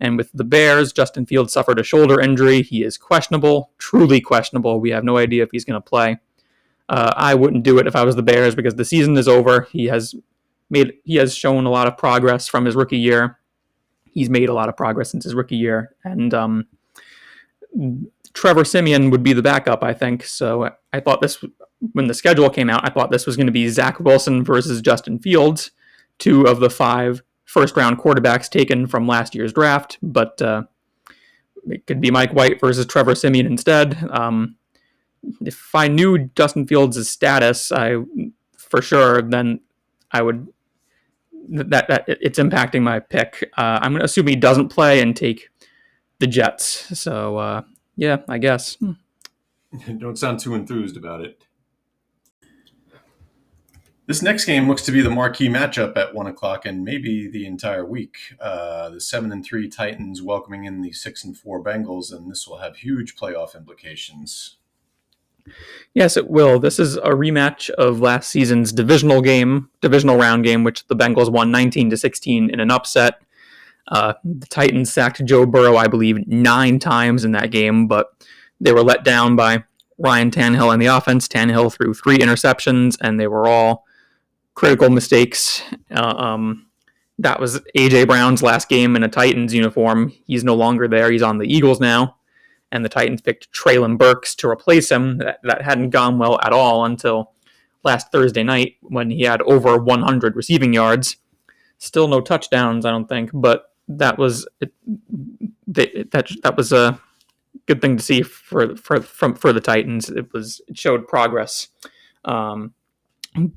And 0.00 0.18
with 0.18 0.30
the 0.32 0.44
Bears, 0.44 0.92
Justin 0.92 1.24
Fields 1.24 1.52
suffered 1.52 1.78
a 1.78 1.84
shoulder 1.84 2.20
injury. 2.20 2.62
He 2.62 2.82
is 2.82 2.98
questionable, 2.98 3.70
truly 3.78 4.20
questionable. 4.20 4.80
We 4.80 4.90
have 4.90 5.04
no 5.04 5.18
idea 5.18 5.44
if 5.44 5.50
he's 5.52 5.64
going 5.64 5.80
to 5.80 5.88
play. 5.88 6.18
Uh, 6.88 7.12
I 7.16 7.34
wouldn't 7.34 7.62
do 7.62 7.78
it 7.78 7.86
if 7.86 7.96
I 7.96 8.04
was 8.04 8.16
the 8.16 8.22
Bears 8.22 8.54
because 8.54 8.74
the 8.74 8.84
season 8.84 9.16
is 9.16 9.28
over. 9.28 9.62
He 9.70 9.86
has 9.86 10.14
made 10.68 10.94
he 11.04 11.16
has 11.16 11.34
shown 11.34 11.64
a 11.64 11.70
lot 11.70 11.86
of 11.86 11.96
progress 11.96 12.48
from 12.48 12.64
his 12.64 12.74
rookie 12.74 12.98
year. 12.98 13.38
He's 14.14 14.30
made 14.30 14.48
a 14.48 14.54
lot 14.54 14.68
of 14.68 14.76
progress 14.76 15.10
since 15.10 15.24
his 15.24 15.34
rookie 15.34 15.56
year, 15.56 15.94
and 16.04 16.32
um, 16.32 16.66
Trevor 18.32 18.64
Siemian 18.64 19.10
would 19.10 19.22
be 19.22 19.32
the 19.32 19.42
backup, 19.42 19.82
I 19.82 19.92
think. 19.92 20.24
So 20.24 20.70
I 20.92 21.00
thought 21.00 21.20
this 21.20 21.44
when 21.92 22.06
the 22.06 22.14
schedule 22.14 22.48
came 22.48 22.70
out, 22.70 22.86
I 22.86 22.90
thought 22.90 23.10
this 23.10 23.26
was 23.26 23.36
going 23.36 23.46
to 23.46 23.52
be 23.52 23.68
Zach 23.68 24.00
Wilson 24.00 24.44
versus 24.44 24.80
Justin 24.80 25.18
Fields, 25.18 25.70
two 26.18 26.46
of 26.46 26.60
the 26.60 26.70
five 26.70 27.22
first 27.44 27.76
round 27.76 27.98
quarterbacks 27.98 28.48
taken 28.48 28.86
from 28.86 29.06
last 29.06 29.34
year's 29.34 29.52
draft, 29.52 29.98
but 30.02 30.40
uh, 30.40 30.62
it 31.66 31.86
could 31.86 32.00
be 32.00 32.10
Mike 32.10 32.32
White 32.32 32.60
versus 32.60 32.86
Trevor 32.86 33.14
Siemian 33.14 33.46
instead. 33.46 33.96
Um, 34.10 34.56
if 35.40 35.74
I 35.74 35.88
knew 35.88 36.30
Justin 36.36 36.66
Fields' 36.66 37.08
status, 37.08 37.72
I 37.72 37.96
for 38.56 38.82
sure 38.82 39.22
then 39.22 39.60
I 40.10 40.22
would 40.22 40.48
that, 41.48 41.88
that 41.88 42.04
it's 42.08 42.38
impacting 42.38 42.82
my 42.82 43.00
pick. 43.00 43.50
Uh, 43.56 43.78
I'm 43.80 43.92
going 43.92 44.00
to 44.00 44.04
assume 44.04 44.26
he 44.26 44.36
doesn't 44.36 44.68
play 44.68 45.00
and 45.00 45.16
take 45.16 45.48
the 46.18 46.26
Jets. 46.26 46.98
So 46.98 47.36
uh, 47.38 47.62
yeah, 47.96 48.18
I 48.28 48.38
guess. 48.38 48.76
Don't 49.98 50.18
sound 50.18 50.40
too 50.40 50.54
enthused 50.54 50.96
about 50.96 51.20
it. 51.20 51.44
This 54.06 54.20
next 54.20 54.44
game 54.44 54.68
looks 54.68 54.82
to 54.82 54.92
be 54.92 55.00
the 55.00 55.08
marquee 55.08 55.48
matchup 55.48 55.96
at 55.96 56.14
one 56.14 56.26
o'clock 56.26 56.66
and 56.66 56.84
maybe 56.84 57.26
the 57.26 57.46
entire 57.46 57.86
week. 57.86 58.18
Uh, 58.38 58.90
the 58.90 59.00
seven 59.00 59.32
and 59.32 59.42
three 59.42 59.66
Titans 59.66 60.20
welcoming 60.20 60.64
in 60.64 60.82
the 60.82 60.92
six 60.92 61.24
and 61.24 61.36
four 61.36 61.64
Bengals, 61.64 62.12
and 62.12 62.30
this 62.30 62.46
will 62.46 62.58
have 62.58 62.76
huge 62.76 63.16
playoff 63.16 63.56
implications. 63.56 64.58
Yes, 65.94 66.16
it 66.16 66.28
will. 66.28 66.58
This 66.58 66.78
is 66.78 66.96
a 66.96 67.10
rematch 67.10 67.70
of 67.70 68.00
last 68.00 68.30
season's 68.30 68.72
divisional 68.72 69.22
game, 69.22 69.70
divisional 69.80 70.16
round 70.16 70.44
game, 70.44 70.64
which 70.64 70.86
the 70.88 70.96
Bengals 70.96 71.30
won 71.30 71.50
19 71.50 71.90
to 71.90 71.96
16 71.96 72.50
in 72.50 72.60
an 72.60 72.70
upset. 72.70 73.20
Uh, 73.88 74.14
the 74.24 74.46
Titans 74.46 74.92
sacked 74.92 75.24
Joe 75.24 75.46
Burrow, 75.46 75.76
I 75.76 75.88
believe, 75.88 76.26
nine 76.26 76.78
times 76.78 77.24
in 77.24 77.32
that 77.32 77.50
game, 77.50 77.86
but 77.86 78.08
they 78.60 78.72
were 78.72 78.82
let 78.82 79.04
down 79.04 79.36
by 79.36 79.64
Ryan 79.98 80.30
Tannehill 80.30 80.72
and 80.72 80.80
the 80.80 80.86
offense. 80.86 81.28
Tannehill 81.28 81.72
threw 81.72 81.94
three 81.94 82.18
interceptions, 82.18 82.96
and 83.00 83.20
they 83.20 83.26
were 83.26 83.46
all 83.46 83.84
critical 84.54 84.90
mistakes. 84.90 85.62
Uh, 85.90 86.14
um, 86.16 86.66
that 87.18 87.38
was 87.38 87.60
AJ 87.76 88.06
Brown's 88.06 88.42
last 88.42 88.68
game 88.68 88.96
in 88.96 89.04
a 89.04 89.08
Titans 89.08 89.54
uniform. 89.54 90.12
He's 90.26 90.44
no 90.44 90.54
longer 90.54 90.88
there. 90.88 91.10
He's 91.10 91.22
on 91.22 91.38
the 91.38 91.46
Eagles 91.46 91.80
now, 91.80 92.16
and 92.74 92.84
the 92.84 92.88
Titans 92.88 93.22
picked 93.22 93.52
Treylon 93.52 93.96
Burks 93.96 94.34
to 94.34 94.48
replace 94.48 94.90
him. 94.90 95.18
That, 95.18 95.38
that 95.44 95.62
hadn't 95.62 95.90
gone 95.90 96.18
well 96.18 96.40
at 96.42 96.52
all 96.52 96.84
until 96.84 97.30
last 97.84 98.10
Thursday 98.10 98.42
night 98.42 98.74
when 98.80 99.10
he 99.10 99.22
had 99.22 99.40
over 99.42 99.78
100 99.78 100.34
receiving 100.34 100.74
yards. 100.74 101.16
Still 101.78 102.08
no 102.08 102.20
touchdowns, 102.20 102.84
I 102.84 102.90
don't 102.90 103.08
think, 103.08 103.30
but 103.32 103.70
that 103.86 104.18
was 104.18 104.48
it, 104.60 104.72
that 105.68 106.28
that 106.42 106.56
was 106.56 106.72
a 106.72 106.98
good 107.66 107.80
thing 107.80 107.96
to 107.96 108.02
see 108.02 108.22
for 108.22 108.74
for 108.76 109.00
from 109.00 109.36
for 109.36 109.52
the 109.52 109.60
Titans. 109.60 110.10
It 110.10 110.32
was 110.32 110.60
it 110.66 110.76
showed 110.76 111.06
progress. 111.06 111.68
Um, 112.24 112.74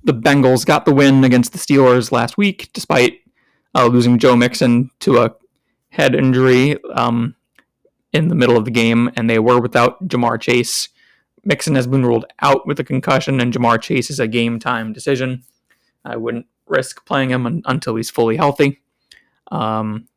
the 0.03 0.13
Bengals 0.13 0.65
got 0.65 0.86
the 0.86 0.93
win 0.93 1.24
against 1.24 1.53
the 1.53 1.59
Steelers 1.59 2.12
last 2.12 2.38
week, 2.38 2.69
despite 2.74 3.21
uh, 3.74 3.88
losing 3.88 4.19
Joe 4.19 4.36
Mixon 4.36 4.91
to 5.00 5.19
a 5.19 5.36
head 5.89 6.13
injury 6.13 6.77
um, 6.93 7.36
in 8.13 8.27
the 8.29 8.35
middle 8.35 8.57
of 8.57 8.65
the 8.65 8.71
game, 8.71 9.11
and 9.15 9.29
they 9.29 9.39
were 9.39 9.59
without 9.59 10.07
Ja'Marr 10.07 10.39
Chase. 10.39 10.89
Mixon 11.43 11.75
has 11.75 11.87
been 11.87 12.05
ruled 12.05 12.25
out 12.41 12.67
with 12.67 12.79
a 12.79 12.83
concussion, 12.83 13.39
and 13.39 13.53
Ja'Marr 13.53 13.81
Chase 13.81 14.09
is 14.09 14.19
a 14.19 14.27
game 14.27 14.59
time 14.59 14.93
decision. 14.93 15.43
I 16.03 16.15
wouldn't 16.15 16.47
risk 16.65 17.05
playing 17.05 17.31
him 17.31 17.45
un- 17.45 17.61
until 17.65 17.95
he's 17.95 18.09
fully 18.09 18.37
healthy. 18.37 18.81
Um, 19.51 20.07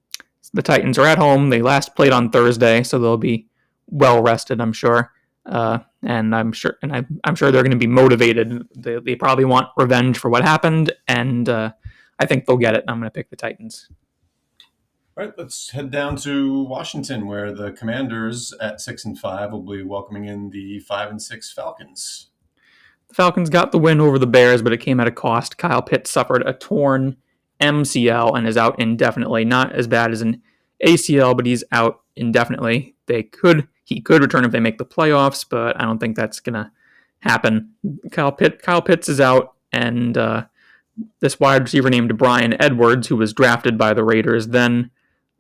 the 0.53 0.63
Titans 0.63 0.99
are 0.99 1.07
at 1.07 1.19
home. 1.19 1.51
They 1.51 1.63
last 1.63 1.95
played 1.95 2.13
on 2.13 2.31
Thursday, 2.31 2.83
so 2.83 2.99
they'll 2.99 3.17
be 3.17 3.49
well 3.87 4.23
rested, 4.23 4.61
I'm 4.61 4.73
sure. 4.73 5.13
Uh, 5.47 5.79
and 6.03 6.35
I'm 6.35 6.53
sure, 6.53 6.77
and 6.83 6.95
I, 6.95 7.05
I'm 7.25 7.35
sure 7.35 7.51
they're 7.51 7.63
going 7.63 7.71
to 7.71 7.77
be 7.77 7.87
motivated. 7.87 8.67
They, 8.77 8.99
they, 8.99 9.17
probably 9.17 9.45
want 9.45 9.69
revenge 9.77 10.19
for 10.19 10.29
what 10.31 10.43
happened, 10.43 10.93
and 11.09 11.49
uh, 11.49 11.73
I 12.19 12.27
think 12.27 12.45
they'll 12.45 12.57
get 12.57 12.75
it. 12.75 12.85
I'm 12.87 12.99
going 12.99 13.07
to 13.07 13.11
pick 13.11 13.31
the 13.31 13.37
Titans. 13.37 13.89
All 15.17 15.25
right, 15.25 15.35
let's 15.37 15.71
head 15.71 15.91
down 15.91 16.15
to 16.19 16.63
Washington, 16.63 17.27
where 17.27 17.53
the 17.53 17.73
Commanders 17.73 18.55
at 18.61 18.81
six 18.81 19.05
and 19.05 19.19
five 19.19 19.51
will 19.51 19.61
be 19.61 19.83
welcoming 19.83 20.27
in 20.27 20.51
the 20.51 20.79
five 20.79 21.11
and 21.11 21.21
six 21.21 21.53
Falcons. 21.53 22.29
The 23.09 23.15
Falcons 23.15 23.51
got 23.51 23.73
the 23.73 23.79
win 23.79 24.01
over 24.01 24.21
the 24.21 24.27
Bears, 24.29 24.63
but 24.63 24.73
it 24.73 24.79
came 24.79 25.01
at 25.01 25.09
a 25.09 25.13
cost. 25.13 25.59
Kyle 25.59 25.83
Pitts 25.83 26.13
suffered 26.13 26.47
a 26.47 26.53
torn 26.53 27.17
MCL 27.61 28.39
and 28.39 28.47
is 28.47 28.57
out 28.57 28.79
indefinitely. 28.79 29.45
Not 29.45 29.73
as 29.73 29.89
bad 29.89 30.13
as 30.13 30.23
an 30.23 30.43
ACL, 30.87 31.37
but 31.37 31.45
he's 31.45 31.65
out 31.73 32.03
indefinitely. 32.15 32.95
They 33.07 33.25
could 33.25 33.67
he 33.83 34.01
could 34.01 34.23
return 34.23 34.45
if 34.45 34.53
they 34.53 34.61
make 34.61 34.79
the 34.79 34.87
playoffs, 34.87 35.45
but 35.49 35.79
I 35.79 35.85
don't 35.85 35.99
think 35.99 36.15
that's 36.15 36.39
gonna 36.39 36.71
happen. 37.19 37.73
Kyle 38.13 38.31
Pitt 38.31 38.63
Kyle 38.63 38.81
Pitts 38.81 39.09
is 39.09 39.21
out, 39.21 39.55
and 39.73 40.17
uh, 40.17 40.47
this 41.19 41.41
wide 41.41 41.63
receiver 41.63 41.91
named 41.91 42.17
Bryan 42.17 42.61
Edwards, 42.63 43.09
who 43.09 43.17
was 43.17 43.33
drafted 43.33 43.77
by 43.77 43.93
the 43.93 44.05
Raiders, 44.05 44.49
then 44.49 44.93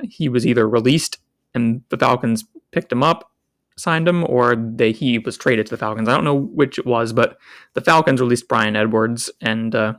he 0.05 0.29
was 0.29 0.47
either 0.47 0.69
released 0.69 1.19
and 1.55 1.83
the 1.89 1.99
Falcons 1.99 2.45
picked 2.71 2.93
him 2.93 3.03
up, 3.03 3.31
signed 3.77 4.09
him, 4.09 4.25
or 4.29 4.57
they 4.57 4.93
he 4.93 5.19
was 5.19 5.37
traded 5.37 5.67
to 5.67 5.71
the 5.71 5.79
Falcons. 5.79 6.09
I 6.09 6.15
don't 6.15 6.25
know 6.25 6.35
which 6.35 6.79
it 6.79 6.87
was, 6.87 7.13
but 7.13 7.39
the 7.75 7.81
Falcons 7.81 8.21
released 8.21 8.49
Bryan 8.49 8.77
Edwards, 8.77 9.31
and 9.41 9.75
uh, 9.75 9.95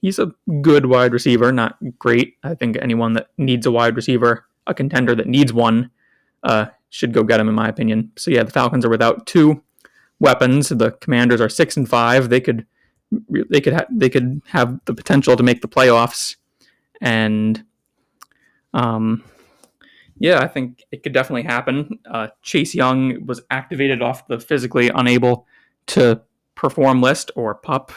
he's 0.00 0.18
a 0.18 0.32
good 0.62 0.86
wide 0.86 1.12
receiver, 1.12 1.52
not 1.52 1.76
great. 1.98 2.36
I 2.42 2.54
think 2.54 2.76
anyone 2.80 3.14
that 3.14 3.28
needs 3.36 3.66
a 3.66 3.72
wide 3.72 3.96
receiver, 3.96 4.46
a 4.66 4.74
contender 4.74 5.14
that 5.14 5.26
needs 5.26 5.52
one, 5.52 5.90
uh, 6.42 6.66
should 6.90 7.12
go 7.12 7.22
get 7.22 7.40
him, 7.40 7.48
in 7.48 7.54
my 7.54 7.68
opinion. 7.68 8.12
So 8.16 8.30
yeah, 8.30 8.44
the 8.44 8.50
Falcons 8.50 8.84
are 8.84 8.90
without 8.90 9.26
two 9.26 9.62
weapons. 10.20 10.68
The 10.68 10.92
Commanders 10.92 11.40
are 11.40 11.48
six 11.48 11.76
and 11.76 11.88
five. 11.88 12.28
They 12.28 12.40
could 12.40 12.66
they 13.30 13.60
could 13.60 13.72
ha- 13.72 13.86
they 13.90 14.10
could 14.10 14.42
have 14.48 14.80
the 14.84 14.94
potential 14.94 15.36
to 15.36 15.42
make 15.42 15.62
the 15.62 15.68
playoffs, 15.68 16.36
and 17.00 17.64
um, 18.74 19.24
yeah, 20.18 20.40
I 20.40 20.48
think 20.48 20.84
it 20.90 21.02
could 21.02 21.12
definitely 21.12 21.44
happen. 21.44 21.98
Uh, 22.10 22.28
Chase 22.42 22.74
Young 22.74 23.26
was 23.26 23.40
activated 23.50 24.02
off 24.02 24.26
the 24.26 24.40
physically 24.40 24.90
unable 24.94 25.46
to 25.88 26.20
perform 26.54 27.00
list 27.00 27.30
or 27.36 27.54
pup. 27.54 27.92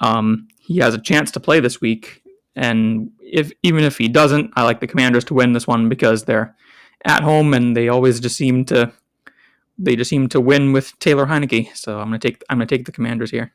Um, 0.00 0.48
he 0.58 0.78
has 0.78 0.94
a 0.94 1.00
chance 1.00 1.30
to 1.32 1.40
play 1.40 1.60
this 1.60 1.80
week, 1.80 2.22
and 2.56 3.10
if 3.20 3.52
even 3.62 3.84
if 3.84 3.98
he 3.98 4.08
doesn't, 4.08 4.52
I 4.56 4.64
like 4.64 4.80
the 4.80 4.86
Commanders 4.86 5.24
to 5.24 5.34
win 5.34 5.52
this 5.52 5.66
one 5.66 5.88
because 5.88 6.24
they're 6.24 6.56
at 7.04 7.22
home, 7.22 7.52
and 7.52 7.76
they 7.76 7.88
always 7.88 8.18
just 8.18 8.36
seem 8.36 8.64
to 8.66 8.92
they 9.78 9.96
just 9.96 10.10
seem 10.10 10.28
to 10.28 10.40
win 10.40 10.72
with 10.72 10.98
Taylor 10.98 11.26
Heinicke. 11.26 11.76
So 11.76 11.98
I'm 11.98 12.06
gonna 12.06 12.18
take 12.18 12.42
I'm 12.48 12.56
gonna 12.56 12.66
take 12.66 12.86
the 12.86 12.92
Commanders 12.92 13.30
here. 13.30 13.52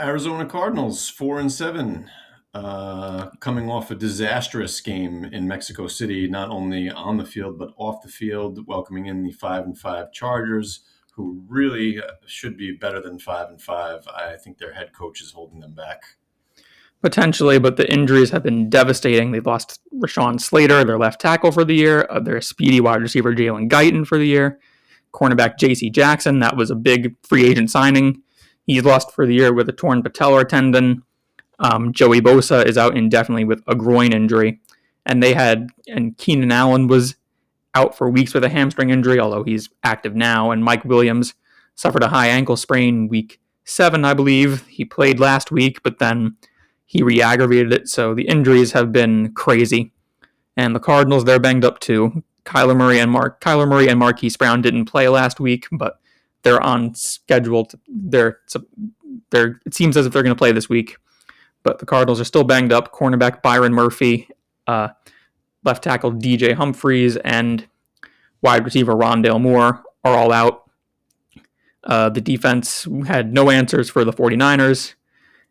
Arizona 0.00 0.46
Cardinals 0.46 1.08
four 1.08 1.38
and 1.38 1.52
seven, 1.52 2.10
uh, 2.54 3.30
coming 3.40 3.70
off 3.70 3.90
a 3.90 3.94
disastrous 3.94 4.80
game 4.80 5.24
in 5.24 5.48
Mexico 5.48 5.86
City, 5.86 6.28
not 6.28 6.50
only 6.50 6.90
on 6.90 7.16
the 7.16 7.24
field 7.24 7.58
but 7.58 7.72
off 7.76 8.02
the 8.02 8.08
field, 8.08 8.66
welcoming 8.66 9.06
in 9.06 9.22
the 9.22 9.32
five 9.32 9.64
and 9.64 9.78
five 9.78 10.12
Chargers, 10.12 10.80
who 11.12 11.42
really 11.48 12.00
should 12.26 12.56
be 12.56 12.72
better 12.72 13.00
than 13.00 13.18
five 13.18 13.48
and 13.48 13.60
five. 13.60 14.06
I 14.08 14.36
think 14.36 14.58
their 14.58 14.74
head 14.74 14.92
coach 14.92 15.22
is 15.22 15.32
holding 15.32 15.60
them 15.60 15.74
back. 15.74 16.02
Potentially, 17.00 17.58
but 17.58 17.76
the 17.76 17.90
injuries 17.92 18.30
have 18.30 18.44
been 18.44 18.70
devastating. 18.70 19.32
They've 19.32 19.44
lost 19.44 19.80
Rashawn 19.92 20.40
Slater, 20.40 20.84
their 20.84 20.98
left 20.98 21.20
tackle 21.20 21.50
for 21.50 21.64
the 21.64 21.74
year, 21.74 22.06
uh, 22.08 22.20
their 22.20 22.40
speedy 22.40 22.80
wide 22.80 23.02
receiver 23.02 23.34
Jalen 23.34 23.68
Guyton 23.68 24.06
for 24.06 24.18
the 24.18 24.26
year, 24.26 24.60
cornerback 25.12 25.58
J.C. 25.58 25.90
Jackson. 25.90 26.38
That 26.38 26.56
was 26.56 26.70
a 26.70 26.76
big 26.76 27.16
free 27.26 27.44
agent 27.44 27.70
signing. 27.70 28.22
He's 28.66 28.84
lost 28.84 29.10
for 29.10 29.26
the 29.26 29.34
year 29.34 29.52
with 29.52 29.68
a 29.68 29.72
torn 29.72 30.02
patellar 30.02 30.46
tendon. 30.46 31.02
Um, 31.58 31.92
Joey 31.92 32.20
Bosa 32.20 32.64
is 32.66 32.76
out 32.78 32.96
indefinitely 32.96 33.44
with 33.44 33.62
a 33.66 33.74
groin 33.74 34.12
injury, 34.12 34.60
and 35.06 35.22
they 35.22 35.34
had 35.34 35.68
and 35.86 36.16
Keenan 36.16 36.52
Allen 36.52 36.86
was 36.86 37.16
out 37.74 37.96
for 37.96 38.10
weeks 38.10 38.34
with 38.34 38.44
a 38.44 38.48
hamstring 38.48 38.90
injury, 38.90 39.18
although 39.18 39.44
he's 39.44 39.70
active 39.82 40.14
now. 40.14 40.50
And 40.50 40.64
Mike 40.64 40.84
Williams 40.84 41.34
suffered 41.74 42.02
a 42.02 42.08
high 42.08 42.28
ankle 42.28 42.56
sprain 42.56 43.08
week 43.08 43.40
seven, 43.64 44.04
I 44.04 44.14
believe. 44.14 44.66
He 44.66 44.84
played 44.84 45.20
last 45.20 45.50
week, 45.50 45.82
but 45.82 45.98
then 45.98 46.36
he 46.84 47.02
re-aggravated 47.02 47.72
it. 47.72 47.88
So 47.88 48.14
the 48.14 48.28
injuries 48.28 48.72
have 48.72 48.92
been 48.92 49.32
crazy, 49.32 49.92
and 50.56 50.74
the 50.74 50.80
Cardinals 50.80 51.24
they're 51.24 51.40
banged 51.40 51.64
up 51.64 51.80
too. 51.80 52.22
Kyler 52.44 52.76
Murray 52.76 52.98
and 52.98 53.10
Mark 53.10 53.40
Kyler 53.40 53.68
Murray 53.68 53.88
and 53.88 53.98
Marquise 53.98 54.36
Brown 54.36 54.62
didn't 54.62 54.86
play 54.86 55.08
last 55.08 55.38
week, 55.38 55.66
but 55.70 56.00
they're 56.42 56.60
on 56.60 56.94
schedule. 56.94 57.66
To, 57.66 57.78
they're 57.88 58.40
they're 59.30 59.60
it 59.64 59.74
seems 59.74 59.96
as 59.96 60.06
if 60.06 60.12
they're 60.12 60.22
going 60.24 60.34
to 60.34 60.38
play 60.38 60.52
this 60.52 60.68
week, 60.68 60.96
but 61.62 61.78
the 61.78 61.86
Cardinals 61.86 62.20
are 62.20 62.24
still 62.24 62.44
banged 62.44 62.72
up. 62.72 62.92
Cornerback 62.92 63.42
Byron 63.42 63.72
Murphy, 63.72 64.28
uh, 64.66 64.88
left 65.64 65.84
tackle 65.84 66.12
DJ 66.12 66.54
Humphries, 66.54 67.16
and 67.18 67.66
wide 68.40 68.64
receiver 68.64 68.94
Rondale 68.94 69.40
Moore 69.40 69.82
are 70.04 70.16
all 70.16 70.32
out. 70.32 70.70
Uh, 71.84 72.08
the 72.08 72.20
defense 72.20 72.86
had 73.06 73.32
no 73.32 73.50
answers 73.50 73.90
for 73.90 74.04
the 74.04 74.12
49ers 74.12 74.94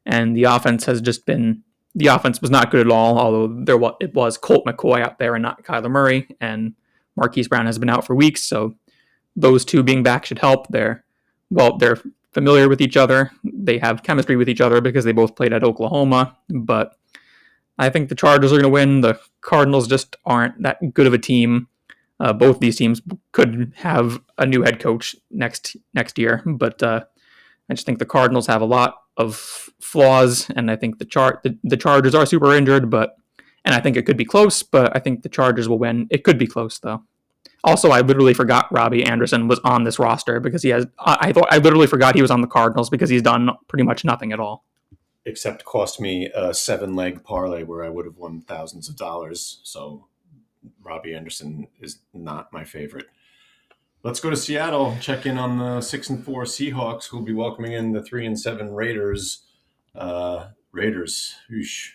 and 0.05 0.35
the 0.35 0.43
offense 0.43 0.85
has 0.85 1.01
just 1.01 1.25
been 1.25 1.63
the 1.93 2.07
offense 2.07 2.41
was 2.41 2.49
not 2.49 2.71
good 2.71 2.87
at 2.87 2.91
all. 2.91 3.19
Although 3.19 3.63
there 3.65 3.77
was 3.77 3.95
it 3.99 4.13
was 4.13 4.37
Colt 4.37 4.65
McCoy 4.65 5.01
out 5.01 5.19
there 5.19 5.35
and 5.35 5.41
not 5.41 5.63
Kyler 5.63 5.91
Murray, 5.91 6.27
and 6.39 6.73
Marquise 7.15 7.47
Brown 7.47 7.65
has 7.65 7.77
been 7.77 7.89
out 7.89 8.05
for 8.05 8.15
weeks, 8.15 8.41
so 8.43 8.75
those 9.35 9.65
two 9.65 9.83
being 9.83 10.03
back 10.03 10.25
should 10.25 10.39
help. 10.39 10.67
They're 10.69 11.03
well, 11.49 11.77
they're 11.77 11.97
familiar 12.33 12.69
with 12.69 12.81
each 12.81 12.97
other. 12.97 13.31
They 13.43 13.77
have 13.79 14.03
chemistry 14.03 14.35
with 14.35 14.49
each 14.49 14.61
other 14.61 14.81
because 14.81 15.05
they 15.05 15.11
both 15.11 15.35
played 15.35 15.53
at 15.53 15.63
Oklahoma. 15.63 16.37
But 16.49 16.95
I 17.77 17.89
think 17.89 18.09
the 18.09 18.15
Chargers 18.15 18.51
are 18.51 18.55
going 18.55 18.63
to 18.63 18.69
win. 18.69 19.01
The 19.01 19.19
Cardinals 19.41 19.87
just 19.87 20.15
aren't 20.25 20.61
that 20.63 20.93
good 20.93 21.07
of 21.07 21.13
a 21.13 21.17
team. 21.17 21.67
Uh, 22.19 22.31
both 22.31 22.59
these 22.59 22.77
teams 22.77 23.01
could 23.31 23.73
have 23.77 24.21
a 24.37 24.45
new 24.45 24.61
head 24.61 24.79
coach 24.79 25.15
next 25.31 25.75
next 25.95 26.19
year, 26.19 26.43
but 26.45 26.81
uh, 26.83 27.03
I 27.67 27.73
just 27.73 27.87
think 27.87 27.97
the 27.97 28.05
Cardinals 28.05 28.45
have 28.45 28.61
a 28.61 28.65
lot 28.65 28.97
of 29.17 29.35
flaws, 29.81 30.47
and 30.55 30.69
I 30.69 30.75
think 30.75 30.99
the 30.99 31.05
chart 31.05 31.41
the, 31.41 31.57
the 31.63 31.77
Chargers 31.77 32.13
are 32.13 32.27
super 32.27 32.53
injured, 32.53 32.91
but 32.91 33.15
and 33.65 33.73
I 33.73 33.79
think 33.79 33.97
it 33.97 34.05
could 34.05 34.17
be 34.17 34.25
close, 34.25 34.61
but 34.61 34.95
I 34.95 34.99
think 34.99 35.23
the 35.23 35.29
Chargers 35.29 35.67
will 35.67 35.79
win. 35.79 36.07
It 36.11 36.23
could 36.23 36.37
be 36.37 36.45
close 36.45 36.77
though. 36.77 37.03
Also, 37.63 37.91
I 37.91 38.01
literally 38.01 38.33
forgot 38.33 38.67
Robbie 38.71 39.03
Anderson 39.03 39.47
was 39.47 39.59
on 39.63 39.83
this 39.83 39.99
roster 39.99 40.39
because 40.39 40.63
he 40.63 40.69
has. 40.69 40.87
I 40.99 41.31
thought 41.31 41.47
I 41.51 41.59
literally 41.59 41.87
forgot 41.87 42.15
he 42.15 42.21
was 42.21 42.31
on 42.31 42.41
the 42.41 42.47
Cardinals 42.47 42.89
because 42.89 43.09
he's 43.09 43.21
done 43.21 43.51
pretty 43.67 43.83
much 43.83 44.03
nothing 44.03 44.31
at 44.31 44.39
all. 44.39 44.65
Except 45.25 45.63
cost 45.63 46.01
me 46.01 46.31
a 46.33 46.53
seven 46.53 46.95
leg 46.95 47.23
parlay 47.23 47.63
where 47.63 47.83
I 47.83 47.89
would 47.89 48.05
have 48.05 48.17
won 48.17 48.41
thousands 48.41 48.89
of 48.89 48.95
dollars. 48.95 49.61
So 49.63 50.07
Robbie 50.83 51.13
Anderson 51.13 51.67
is 51.79 51.99
not 52.13 52.51
my 52.51 52.63
favorite. 52.63 53.05
Let's 54.03 54.19
go 54.19 54.31
to 54.31 54.35
Seattle. 54.35 54.97
Check 54.99 55.27
in 55.27 55.37
on 55.37 55.59
the 55.59 55.81
six 55.81 56.09
and 56.09 56.23
four 56.23 56.45
Seahawks, 56.45 57.05
who'll 57.05 57.21
be 57.21 57.33
welcoming 57.33 57.73
in 57.73 57.91
the 57.91 58.01
three 58.01 58.25
and 58.25 58.39
seven 58.39 58.73
Raiders. 58.73 59.43
Uh, 59.93 60.47
Raiders. 60.71 61.35
Oosh. 61.51 61.91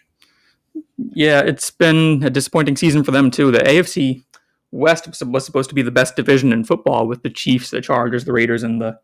Yeah, 0.97 1.41
it's 1.41 1.71
been 1.71 2.23
a 2.23 2.31
disappointing 2.31 2.77
season 2.77 3.03
for 3.03 3.11
them 3.11 3.33
too. 3.33 3.51
The 3.51 3.59
AFC 3.59 4.25
West 4.73 5.09
was 5.27 5.45
supposed 5.45 5.69
to 5.69 5.75
be 5.75 5.83
the 5.83 5.91
best 5.91 6.17
division 6.17 6.53
in 6.53 6.65
football 6.65 7.07
with 7.07 7.23
the 7.23 7.31
Chiefs, 7.31 7.71
the 7.71 7.81
Chargers, 7.81 8.25
the 8.25 8.33
Raiders, 8.33 8.63
and 8.63 8.81
the 8.81 8.99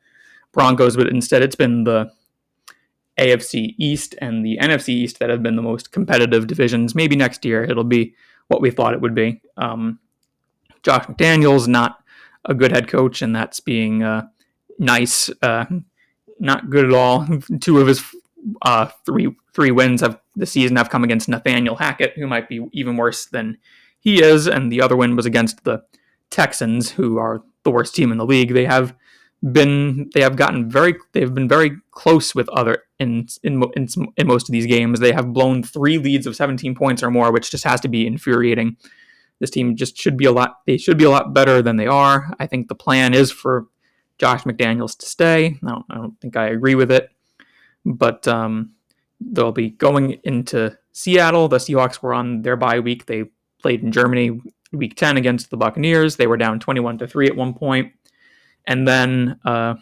Broncos, 0.52 0.96
but 0.96 1.08
instead 1.08 1.42
it's 1.42 1.56
been 1.56 1.84
the 1.84 2.10
AFC 3.18 3.74
East 3.78 4.14
and 4.18 4.44
the 4.44 4.58
NFC 4.60 4.90
East 4.90 5.18
that 5.18 5.30
have 5.30 5.42
been 5.42 5.56
the 5.56 5.62
most 5.62 5.92
competitive 5.92 6.46
divisions. 6.46 6.94
Maybe 6.94 7.16
next 7.16 7.44
year 7.44 7.62
it'll 7.64 7.84
be 7.84 8.14
what 8.48 8.60
we 8.60 8.70
thought 8.70 8.94
it 8.94 9.00
would 9.00 9.14
be. 9.14 9.40
Um, 9.56 9.98
Josh 10.82 11.06
McDaniels 11.06 11.68
not 11.68 12.02
a 12.44 12.54
good 12.54 12.72
head 12.72 12.88
coach, 12.88 13.22
and 13.22 13.34
that's 13.34 13.60
being 13.60 14.02
uh, 14.02 14.26
nice. 14.78 15.30
Uh, 15.40 15.66
not 16.40 16.70
good 16.70 16.84
at 16.84 16.92
all. 16.92 17.26
Two 17.60 17.78
of 17.78 17.86
his 17.86 18.04
uh, 18.62 18.86
three 19.06 19.34
three 19.54 19.70
wins 19.70 20.02
of 20.02 20.18
the 20.34 20.46
season 20.46 20.76
have 20.76 20.90
come 20.90 21.04
against 21.04 21.28
Nathaniel 21.28 21.76
Hackett, 21.76 22.14
who 22.16 22.26
might 22.26 22.48
be 22.48 22.66
even 22.72 22.96
worse 22.96 23.26
than 23.26 23.58
he 24.02 24.20
is, 24.20 24.48
and 24.48 24.70
the 24.70 24.82
other 24.82 24.96
win 24.96 25.14
was 25.14 25.26
against 25.26 25.62
the 25.62 25.84
Texans, 26.28 26.90
who 26.90 27.18
are 27.18 27.44
the 27.62 27.70
worst 27.70 27.94
team 27.94 28.10
in 28.10 28.18
the 28.18 28.26
league. 28.26 28.52
They 28.52 28.64
have 28.64 28.96
been 29.52 30.10
they 30.12 30.20
have 30.20 30.34
gotten 30.36 30.68
very 30.68 30.94
they've 31.12 31.32
been 31.32 31.48
very 31.48 31.76
close 31.92 32.34
with 32.34 32.48
other 32.48 32.84
in 32.98 33.26
in 33.44 33.62
in, 33.76 33.88
in 34.16 34.26
most 34.26 34.48
of 34.48 34.52
these 34.52 34.66
games. 34.66 34.98
They 34.98 35.12
have 35.12 35.32
blown 35.32 35.62
three 35.62 35.98
leads 35.98 36.26
of 36.26 36.34
17 36.34 36.74
points 36.74 37.00
or 37.02 37.12
more, 37.12 37.32
which 37.32 37.50
just 37.52 37.62
has 37.62 37.80
to 37.82 37.88
be 37.88 38.04
infuriating. 38.04 38.76
This 39.38 39.50
team 39.50 39.76
just 39.76 39.96
should 39.96 40.16
be 40.16 40.24
a 40.24 40.32
lot 40.32 40.58
they 40.66 40.76
should 40.76 40.98
be 40.98 41.04
a 41.04 41.10
lot 41.10 41.32
better 41.32 41.62
than 41.62 41.76
they 41.76 41.86
are. 41.86 42.34
I 42.40 42.48
think 42.48 42.66
the 42.66 42.74
plan 42.74 43.14
is 43.14 43.30
for 43.30 43.66
Josh 44.18 44.42
McDaniels 44.42 44.98
to 44.98 45.06
stay. 45.06 45.58
I 45.64 45.68
don't, 45.68 45.84
I 45.90 45.94
don't 45.94 46.20
think 46.20 46.36
I 46.36 46.48
agree 46.48 46.74
with 46.74 46.90
it, 46.90 47.08
but 47.84 48.26
um, 48.26 48.72
they'll 49.20 49.52
be 49.52 49.70
going 49.70 50.20
into 50.24 50.76
Seattle. 50.90 51.46
The 51.46 51.58
Seahawks 51.58 52.02
were 52.02 52.14
on 52.14 52.42
their 52.42 52.56
bye 52.56 52.80
week. 52.80 53.06
They 53.06 53.24
played 53.62 53.82
in 53.82 53.92
Germany 53.92 54.40
week 54.72 54.96
10 54.96 55.16
against 55.16 55.50
the 55.50 55.56
Buccaneers. 55.56 56.16
They 56.16 56.26
were 56.26 56.36
down 56.36 56.58
21 56.58 56.98
to 56.98 57.06
3 57.06 57.28
at 57.28 57.36
one 57.36 57.54
point. 57.54 57.92
And 58.66 58.86
then 58.86 59.38
uh, 59.44 59.74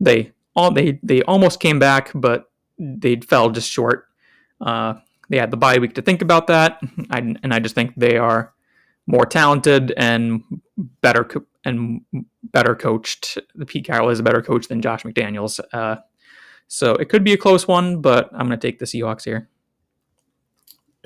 they 0.00 0.32
all 0.54 0.70
they 0.70 0.98
they 1.02 1.22
almost 1.22 1.60
came 1.60 1.78
back, 1.78 2.10
but 2.14 2.50
they 2.78 3.16
fell 3.16 3.50
just 3.50 3.70
short. 3.70 4.06
Uh, 4.60 4.94
they 5.28 5.36
had 5.38 5.50
the 5.50 5.56
bye 5.56 5.78
week 5.78 5.94
to 5.94 6.02
think 6.02 6.22
about 6.22 6.46
that, 6.46 6.80
I, 7.10 7.18
and 7.18 7.52
I 7.52 7.58
just 7.58 7.74
think 7.74 7.94
they 7.96 8.16
are 8.16 8.54
more 9.06 9.26
talented 9.26 9.92
and 9.96 10.42
better 11.00 11.24
co- 11.24 11.46
and 11.64 12.02
better 12.44 12.76
coached. 12.76 13.38
The 13.54 13.66
Pete 13.66 13.86
Carroll 13.86 14.10
is 14.10 14.20
a 14.20 14.22
better 14.22 14.42
coach 14.42 14.68
than 14.68 14.80
Josh 14.80 15.02
McDaniels. 15.02 15.60
Uh, 15.72 15.96
so 16.68 16.92
it 16.92 17.08
could 17.08 17.24
be 17.24 17.32
a 17.32 17.38
close 17.38 17.66
one, 17.66 18.00
but 18.00 18.30
I'm 18.32 18.46
going 18.46 18.58
to 18.58 18.66
take 18.66 18.78
the 18.78 18.84
Seahawks 18.84 19.24
here 19.24 19.48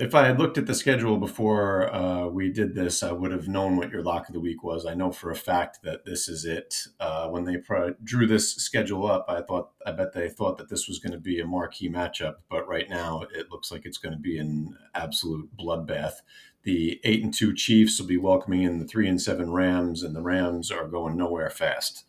if 0.03 0.13
I 0.13 0.25
had 0.25 0.37
looked 0.37 0.57
at 0.57 0.65
the 0.65 0.75
schedule 0.75 1.15
before 1.15 1.93
uh, 1.95 2.27
we 2.27 2.51
did 2.51 2.75
this, 2.75 3.03
I 3.03 3.13
would 3.13 3.31
have 3.31 3.47
known 3.47 3.77
what 3.77 3.89
your 3.89 4.03
lock 4.03 4.27
of 4.27 4.33
the 4.33 4.41
week 4.41 4.61
was. 4.61 4.85
I 4.85 4.95
know 4.95 5.13
for 5.13 5.31
a 5.31 5.35
fact 5.35 5.79
that 5.83 6.03
this 6.03 6.27
is 6.27 6.43
it. 6.43 6.75
Uh, 6.99 7.29
when 7.29 7.45
they 7.45 7.55
pro- 7.55 7.95
drew 8.03 8.27
this 8.27 8.53
schedule 8.55 9.09
up, 9.09 9.25
I 9.29 9.41
thought, 9.41 9.69
I 9.85 9.93
bet 9.93 10.13
they 10.13 10.27
thought 10.27 10.57
that 10.57 10.69
this 10.69 10.89
was 10.89 10.99
going 10.99 11.13
to 11.13 11.19
be 11.19 11.39
a 11.39 11.47
marquee 11.47 11.89
matchup. 11.89 12.35
But 12.49 12.67
right 12.67 12.89
now, 12.89 13.23
it 13.33 13.49
looks 13.49 13.71
like 13.71 13.85
it's 13.85 13.97
going 13.97 14.13
to 14.13 14.19
be 14.19 14.37
an 14.37 14.77
absolute 14.93 15.49
bloodbath. 15.57 16.15
The 16.63 16.99
eight 17.05 17.23
and 17.23 17.33
two 17.33 17.53
Chiefs 17.53 17.97
will 17.99 18.07
be 18.07 18.17
welcoming 18.17 18.63
in 18.63 18.79
the 18.79 18.85
three 18.85 19.07
and 19.07 19.21
seven 19.21 19.51
Rams, 19.51 20.03
and 20.03 20.13
the 20.13 20.21
Rams 20.21 20.69
are 20.69 20.87
going 20.87 21.15
nowhere 21.15 21.49
fast. 21.49 22.03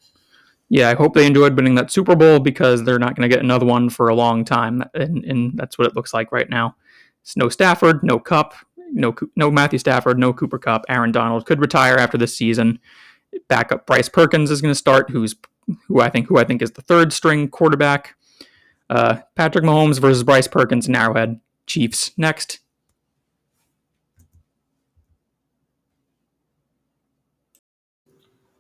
Yeah, 0.68 0.88
I 0.88 0.94
hope 0.94 1.14
they 1.14 1.26
enjoyed 1.26 1.54
winning 1.54 1.76
that 1.76 1.92
Super 1.92 2.16
Bowl 2.16 2.40
because 2.40 2.82
they're 2.82 2.98
not 2.98 3.14
going 3.14 3.28
to 3.28 3.34
get 3.34 3.44
another 3.44 3.66
one 3.66 3.90
for 3.90 4.08
a 4.08 4.14
long 4.14 4.44
time, 4.44 4.82
and, 4.94 5.24
and 5.24 5.56
that's 5.56 5.78
what 5.78 5.86
it 5.86 5.94
looks 5.94 6.12
like 6.12 6.32
right 6.32 6.50
now. 6.50 6.74
No 7.36 7.48
Stafford, 7.48 8.02
no 8.02 8.18
Kupp, 8.18 8.54
no 8.92 9.14
no 9.36 9.50
Matthew 9.50 9.78
Stafford, 9.78 10.18
no 10.18 10.32
Cooper 10.32 10.58
Kupp. 10.58 10.84
Aaron 10.88 11.12
Donald 11.12 11.46
could 11.46 11.60
retire 11.60 11.96
after 11.96 12.18
this 12.18 12.36
season. 12.36 12.78
Backup 13.48 13.86
Bryce 13.86 14.08
Perkins 14.08 14.50
is 14.50 14.60
going 14.60 14.70
to 14.70 14.78
start, 14.78 15.10
who's 15.10 15.34
who 15.88 16.00
I 16.00 16.10
think 16.10 16.28
who 16.28 16.38
I 16.38 16.44
think 16.44 16.62
is 16.62 16.72
the 16.72 16.82
third 16.82 17.12
string 17.12 17.48
quarterback. 17.48 18.16
Uh, 18.90 19.20
Patrick 19.34 19.64
Mahomes 19.64 20.00
versus 20.00 20.22
Bryce 20.22 20.46
Perkins 20.46 20.86
in 20.86 20.94
Arrowhead. 20.94 21.40
Chiefs 21.66 22.12
next. 22.16 22.60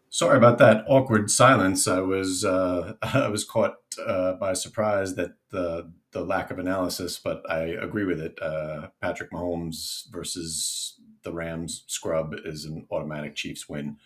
Sorry 0.08 0.36
about 0.36 0.58
that 0.58 0.84
awkward 0.88 1.30
silence. 1.30 1.88
I 1.88 2.00
was 2.00 2.44
uh, 2.44 2.94
I 3.02 3.28
was 3.28 3.44
caught 3.44 3.74
uh, 4.04 4.34
by 4.34 4.54
surprise 4.54 5.16
that 5.16 5.32
the 5.50 5.92
the 6.14 6.24
lack 6.24 6.50
of 6.50 6.58
analysis, 6.58 7.18
but 7.18 7.42
I 7.50 7.64
agree 7.64 8.04
with 8.04 8.20
it. 8.20 8.40
Uh, 8.40 8.88
Patrick 9.02 9.30
Mahomes 9.30 10.10
versus 10.10 10.98
the 11.24 11.32
Rams 11.32 11.84
scrub 11.88 12.34
is 12.44 12.64
an 12.64 12.86
automatic 12.90 13.34
Chiefs 13.34 13.68
win. 13.68 13.96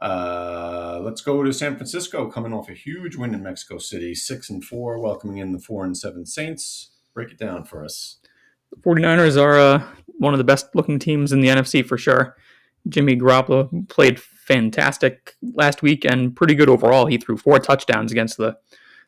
Uh, 0.00 1.00
let's 1.02 1.20
go 1.20 1.42
to 1.42 1.52
San 1.52 1.76
Francisco, 1.76 2.30
coming 2.30 2.52
off 2.52 2.70
a 2.70 2.74
huge 2.74 3.16
win 3.16 3.34
in 3.34 3.42
Mexico 3.42 3.78
City, 3.78 4.14
six 4.14 4.48
and 4.48 4.64
four, 4.64 4.98
welcoming 4.98 5.38
in 5.38 5.52
the 5.52 5.58
four 5.58 5.84
and 5.84 5.96
seven 5.96 6.24
Saints. 6.24 6.90
Break 7.12 7.30
it 7.30 7.38
down 7.38 7.64
for 7.64 7.84
us. 7.84 8.18
The 8.70 8.80
49ers 8.80 9.40
are 9.40 9.58
uh, 9.58 9.82
one 10.18 10.34
of 10.34 10.38
the 10.38 10.44
best 10.44 10.74
looking 10.74 10.98
teams 10.98 11.32
in 11.32 11.40
the 11.40 11.48
NFC 11.48 11.84
for 11.84 11.98
sure. 11.98 12.36
Jimmy 12.88 13.16
Garoppolo 13.16 13.88
played 13.88 14.20
fantastic 14.20 15.34
last 15.54 15.82
week 15.82 16.04
and 16.04 16.36
pretty 16.36 16.54
good 16.54 16.68
overall. 16.68 17.06
He 17.06 17.18
threw 17.18 17.36
four 17.36 17.58
touchdowns 17.58 18.12
against 18.12 18.36
the 18.36 18.56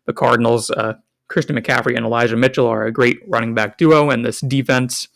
the 0.07 0.13
Cardinals. 0.13 0.71
Uh, 0.71 0.95
Christian 1.29 1.57
McCaffrey 1.57 1.97
and 1.97 2.05
Elijah 2.05 2.37
Mitchell 2.37 2.67
are 2.67 2.85
a 2.85 2.93
great 2.93 3.21
running 3.27 3.55
back 3.55 3.79
duo, 3.79 4.11
and 4.11 4.25
this 4.25 4.41
defense, 4.41 5.09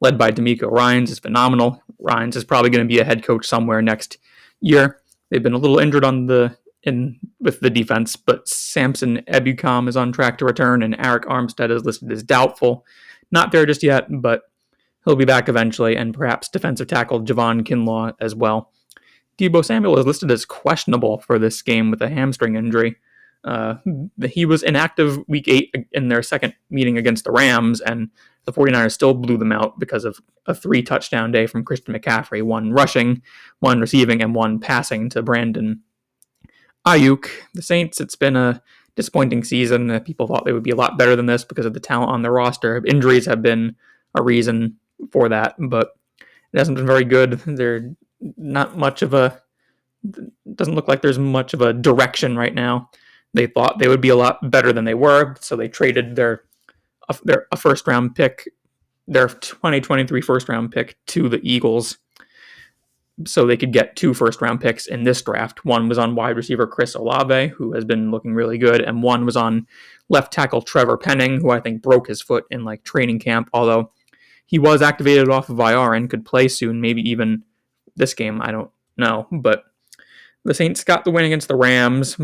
led 0.00 0.16
by 0.16 0.30
DeMeco 0.30 0.70
Ryans, 0.70 1.10
is 1.10 1.18
phenomenal. 1.18 1.82
Ryans 1.98 2.36
is 2.36 2.44
probably 2.44 2.70
going 2.70 2.86
to 2.86 2.92
be 2.92 3.00
a 3.00 3.04
head 3.04 3.22
coach 3.22 3.46
somewhere 3.46 3.82
next 3.82 4.18
year. 4.60 5.00
They've 5.30 5.42
been 5.42 5.54
a 5.54 5.58
little 5.58 5.78
injured 5.78 6.04
on 6.04 6.26
the 6.26 6.56
in 6.82 7.18
with 7.40 7.60
the 7.60 7.70
defense, 7.70 8.16
but 8.16 8.48
Samson 8.48 9.22
Ebukam 9.28 9.88
is 9.88 9.96
on 9.96 10.12
track 10.12 10.38
to 10.38 10.44
return, 10.44 10.82
and 10.82 10.96
Arik 10.98 11.24
Armstead 11.24 11.70
is 11.70 11.84
listed 11.84 12.10
as 12.10 12.22
doubtful. 12.22 12.84
Not 13.30 13.52
there 13.52 13.66
just 13.66 13.82
yet, 13.82 14.06
but 14.10 14.42
he'll 15.04 15.16
be 15.16 15.24
back 15.24 15.48
eventually, 15.48 15.96
and 15.96 16.14
perhaps 16.14 16.48
defensive 16.48 16.88
tackle 16.88 17.22
Javon 17.22 17.62
Kinlaw 17.62 18.14
as 18.20 18.34
well. 18.34 18.72
Deebo 19.38 19.64
Samuel 19.64 19.98
is 19.98 20.06
listed 20.06 20.30
as 20.30 20.44
questionable 20.44 21.18
for 21.20 21.38
this 21.38 21.62
game 21.62 21.90
with 21.90 22.02
a 22.02 22.08
hamstring 22.08 22.56
injury. 22.56 22.96
Uh, 23.44 23.76
he 24.28 24.44
was 24.44 24.62
inactive 24.62 25.18
week 25.28 25.48
eight 25.48 25.74
in 25.92 26.08
their 26.08 26.22
second 26.22 26.54
meeting 26.70 26.96
against 26.96 27.24
the 27.24 27.32
Rams, 27.32 27.80
and 27.80 28.10
the 28.44 28.52
49ers 28.52 28.92
still 28.92 29.14
blew 29.14 29.36
them 29.36 29.52
out 29.52 29.78
because 29.78 30.04
of 30.04 30.20
a 30.46 30.54
three 30.54 30.82
touchdown 30.82 31.32
day 31.32 31.46
from 31.46 31.64
Christian 31.64 31.94
McCaffrey 31.94 32.42
one 32.42 32.72
rushing, 32.72 33.22
one 33.60 33.80
receiving, 33.80 34.22
and 34.22 34.34
one 34.34 34.58
passing 34.58 35.08
to 35.10 35.22
Brandon 35.22 35.80
Aiyuk. 36.86 37.28
The 37.54 37.62
Saints, 37.62 38.00
it's 38.00 38.16
been 38.16 38.36
a 38.36 38.62
disappointing 38.96 39.44
season. 39.44 39.98
People 40.00 40.26
thought 40.26 40.44
they 40.44 40.52
would 40.52 40.62
be 40.62 40.70
a 40.70 40.76
lot 40.76 40.98
better 40.98 41.16
than 41.16 41.26
this 41.26 41.44
because 41.44 41.66
of 41.66 41.74
the 41.74 41.80
talent 41.80 42.10
on 42.10 42.22
their 42.22 42.32
roster. 42.32 42.82
Injuries 42.86 43.26
have 43.26 43.42
been 43.42 43.76
a 44.14 44.22
reason 44.22 44.76
for 45.10 45.28
that, 45.28 45.54
but 45.58 45.94
it 46.20 46.58
hasn't 46.58 46.76
been 46.76 46.86
very 46.86 47.04
good. 47.04 47.40
They're 47.46 47.94
not 48.36 48.76
much 48.76 49.02
of 49.02 49.14
a 49.14 49.40
doesn't 50.54 50.74
look 50.74 50.88
like 50.88 51.00
there's 51.00 51.18
much 51.18 51.54
of 51.54 51.60
a 51.60 51.72
direction 51.72 52.36
right 52.36 52.54
now. 52.54 52.90
They 53.34 53.46
thought 53.46 53.78
they 53.78 53.88
would 53.88 54.00
be 54.00 54.10
a 54.10 54.16
lot 54.16 54.50
better 54.50 54.72
than 54.72 54.84
they 54.84 54.94
were, 54.94 55.36
so 55.40 55.56
they 55.56 55.68
traded 55.68 56.16
their 56.16 56.44
their 57.24 57.46
a 57.50 57.56
first 57.56 57.86
round 57.86 58.14
pick, 58.14 58.48
their 59.06 59.28
2023 59.28 60.20
first 60.20 60.48
round 60.48 60.72
pick 60.72 60.96
to 61.08 61.28
the 61.28 61.40
Eagles, 61.42 61.98
so 63.26 63.46
they 63.46 63.56
could 63.56 63.72
get 63.72 63.96
two 63.96 64.14
first 64.14 64.40
round 64.40 64.60
picks 64.60 64.86
in 64.86 65.04
this 65.04 65.22
draft. 65.22 65.64
One 65.64 65.88
was 65.88 65.98
on 65.98 66.14
wide 66.14 66.36
receiver 66.36 66.66
Chris 66.66 66.94
Olave, 66.94 67.48
who 67.48 67.72
has 67.72 67.84
been 67.84 68.10
looking 68.10 68.34
really 68.34 68.58
good, 68.58 68.80
and 68.80 69.02
one 69.02 69.24
was 69.24 69.36
on 69.36 69.66
left 70.08 70.32
tackle 70.32 70.62
Trevor 70.62 70.96
Penning, 70.96 71.40
who 71.40 71.50
I 71.50 71.60
think 71.60 71.82
broke 71.82 72.08
his 72.08 72.22
foot 72.22 72.44
in 72.50 72.64
like 72.64 72.84
training 72.84 73.18
camp, 73.18 73.48
although 73.52 73.92
he 74.46 74.58
was 74.58 74.82
activated 74.82 75.30
off 75.30 75.48
of 75.48 75.58
IR 75.58 75.94
and 75.94 76.10
could 76.10 76.24
play 76.24 76.48
soon, 76.48 76.80
maybe 76.80 77.00
even 77.08 77.42
this 77.96 78.14
game. 78.14 78.40
I 78.42 78.50
don't 78.50 78.70
know, 78.96 79.26
but 79.30 79.64
the 80.44 80.54
Saints 80.54 80.84
got 80.84 81.04
the 81.04 81.10
win 81.10 81.24
against 81.24 81.48
the 81.48 81.56
Rams. 81.56 82.16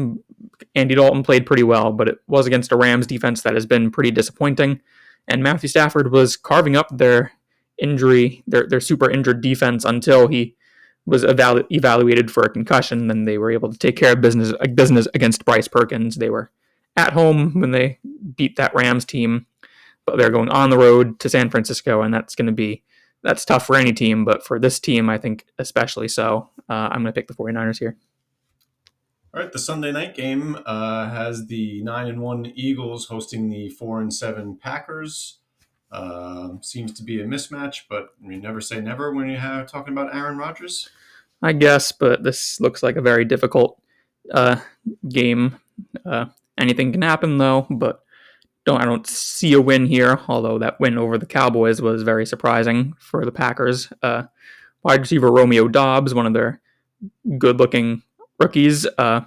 Andy 0.75 0.95
Dalton 0.95 1.23
played 1.23 1.47
pretty 1.47 1.63
well, 1.63 1.93
but 1.93 2.09
it 2.09 2.19
was 2.27 2.47
against 2.47 2.73
a 2.73 2.77
Rams 2.77 3.07
defense 3.07 3.43
that 3.43 3.55
has 3.55 3.67
been 3.67 3.91
pretty 3.91 4.11
disappointing. 4.11 4.81
And 5.27 5.43
Matthew 5.43 5.69
Stafford 5.69 6.11
was 6.11 6.37
carving 6.37 6.77
up 6.77 6.89
their 6.97 7.33
injury, 7.79 8.43
their 8.47 8.67
their 8.67 8.81
super 8.81 9.11
injured 9.11 9.41
defense 9.41 9.85
until 9.85 10.29
he 10.29 10.57
was 11.07 11.25
evalu- 11.25 11.67
evaluated 11.71 12.31
for 12.31 12.43
a 12.43 12.51
concussion. 12.51 13.09
Then 13.09 13.25
they 13.25 13.39
were 13.39 13.51
able 13.51 13.71
to 13.71 13.79
take 13.79 13.97
care 13.97 14.13
of 14.13 14.21
business 14.21 14.53
business 14.75 15.09
against 15.15 15.45
Bryce 15.45 15.69
Perkins. 15.69 16.17
They 16.17 16.31
were 16.31 16.51
at 16.97 17.13
home 17.13 17.61
when 17.61 17.71
they 17.71 17.99
beat 18.37 18.57
that 18.57 18.75
Rams 18.75 19.05
team, 19.05 19.47
but 20.05 20.19
they're 20.19 20.31
going 20.31 20.49
on 20.49 20.71
the 20.71 20.79
road 20.79 21.21
to 21.21 21.29
San 21.29 21.51
Francisco, 21.51 22.03
and 22.03 22.13
that's 22.13 22.35
going 22.35 22.47
to 22.47 22.53
be 22.53 22.83
that's 23.23 23.45
tough 23.45 23.67
for 23.67 23.77
any 23.77 23.93
team, 23.93 24.25
but 24.25 24.45
for 24.45 24.59
this 24.59 24.79
team, 24.79 25.11
I 25.11 25.19
think 25.19 25.47
especially 25.59 26.09
so. 26.09 26.51
Uh, 26.69 26.89
I'm 26.91 27.03
going 27.03 27.07
to 27.07 27.13
pick 27.13 27.27
the 27.27 27.35
49ers 27.35 27.79
here. 27.79 27.97
All 29.35 29.43
right, 29.43 29.53
the 29.53 29.59
Sunday 29.59 29.93
night 29.93 30.15
game 30.15 30.57
uh, 30.65 31.11
has 31.11 31.49
the 31.49 31.83
nine 31.83 32.07
and 32.07 32.23
one 32.23 32.47
Eagles 32.55 33.07
hosting 33.09 33.51
the 33.51 33.69
four 33.69 34.01
and 34.01 34.13
seven 34.13 34.57
Packers. 34.57 35.41
Uh, 35.93 36.53
seems 36.63 36.95
to 36.95 37.03
be 37.03 37.21
a 37.21 37.27
mismatch, 37.27 37.83
but 37.91 38.09
you 38.23 38.39
never 38.39 38.63
say 38.63 38.81
never 38.81 39.13
when 39.13 39.29
you 39.29 39.37
have 39.37 39.71
talking 39.71 39.93
about 39.93 40.15
Aaron 40.15 40.39
Rodgers. 40.39 40.89
I 41.43 41.53
guess, 41.53 41.93
but 41.93 42.23
this 42.23 42.59
looks 42.59 42.83
like 42.83 42.97
a 42.97 43.03
very 43.03 43.27
difficult 43.27 43.81
uh, 44.33 44.61
game. 45.11 45.59
Uh, 46.07 46.27
anything 46.57 46.91
can 46.91 47.03
happen 47.03 47.37
though, 47.37 47.67
but 47.69 48.03
don't 48.65 48.81
I 48.81 48.87
don't 48.87 49.07
see 49.07 49.53
a 49.53 49.61
win 49.61 49.85
here. 49.85 50.21
Although 50.27 50.59
that 50.59 50.81
win 50.81 50.97
over 50.97 51.19
the 51.19 51.27
Cowboys 51.27 51.83
was 51.83 52.03
very 52.03 52.25
surprising 52.25 52.95
for 52.99 53.27
the 53.27 53.33
Packers. 53.33 53.93
Uh, 54.03 54.25
wide 54.83 55.01
receiver 55.01 55.31
Romeo 55.31 55.69
Doubs, 55.69 56.15
one 56.15 56.27
of 56.27 56.33
their 56.33 56.63
good-looking 57.39 58.03
rookies, 58.39 58.87
uh, 58.99 59.23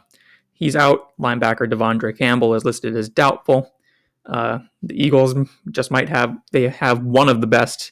he's 0.53 0.75
out. 0.75 1.17
Linebacker 1.19 1.71
De'Vondre 1.71 2.17
Campbell 2.17 2.53
is 2.53 2.65
listed 2.65 2.95
as 2.95 3.09
doubtful. 3.09 3.73
Uh, 4.25 4.59
the 4.83 4.95
Eagles 5.03 5.35
just 5.71 5.91
might 5.91 6.09
have 6.09 6.37
they 6.51 6.67
have 6.69 7.03
one 7.03 7.27
of 7.29 7.41
the 7.41 7.47
best 7.47 7.91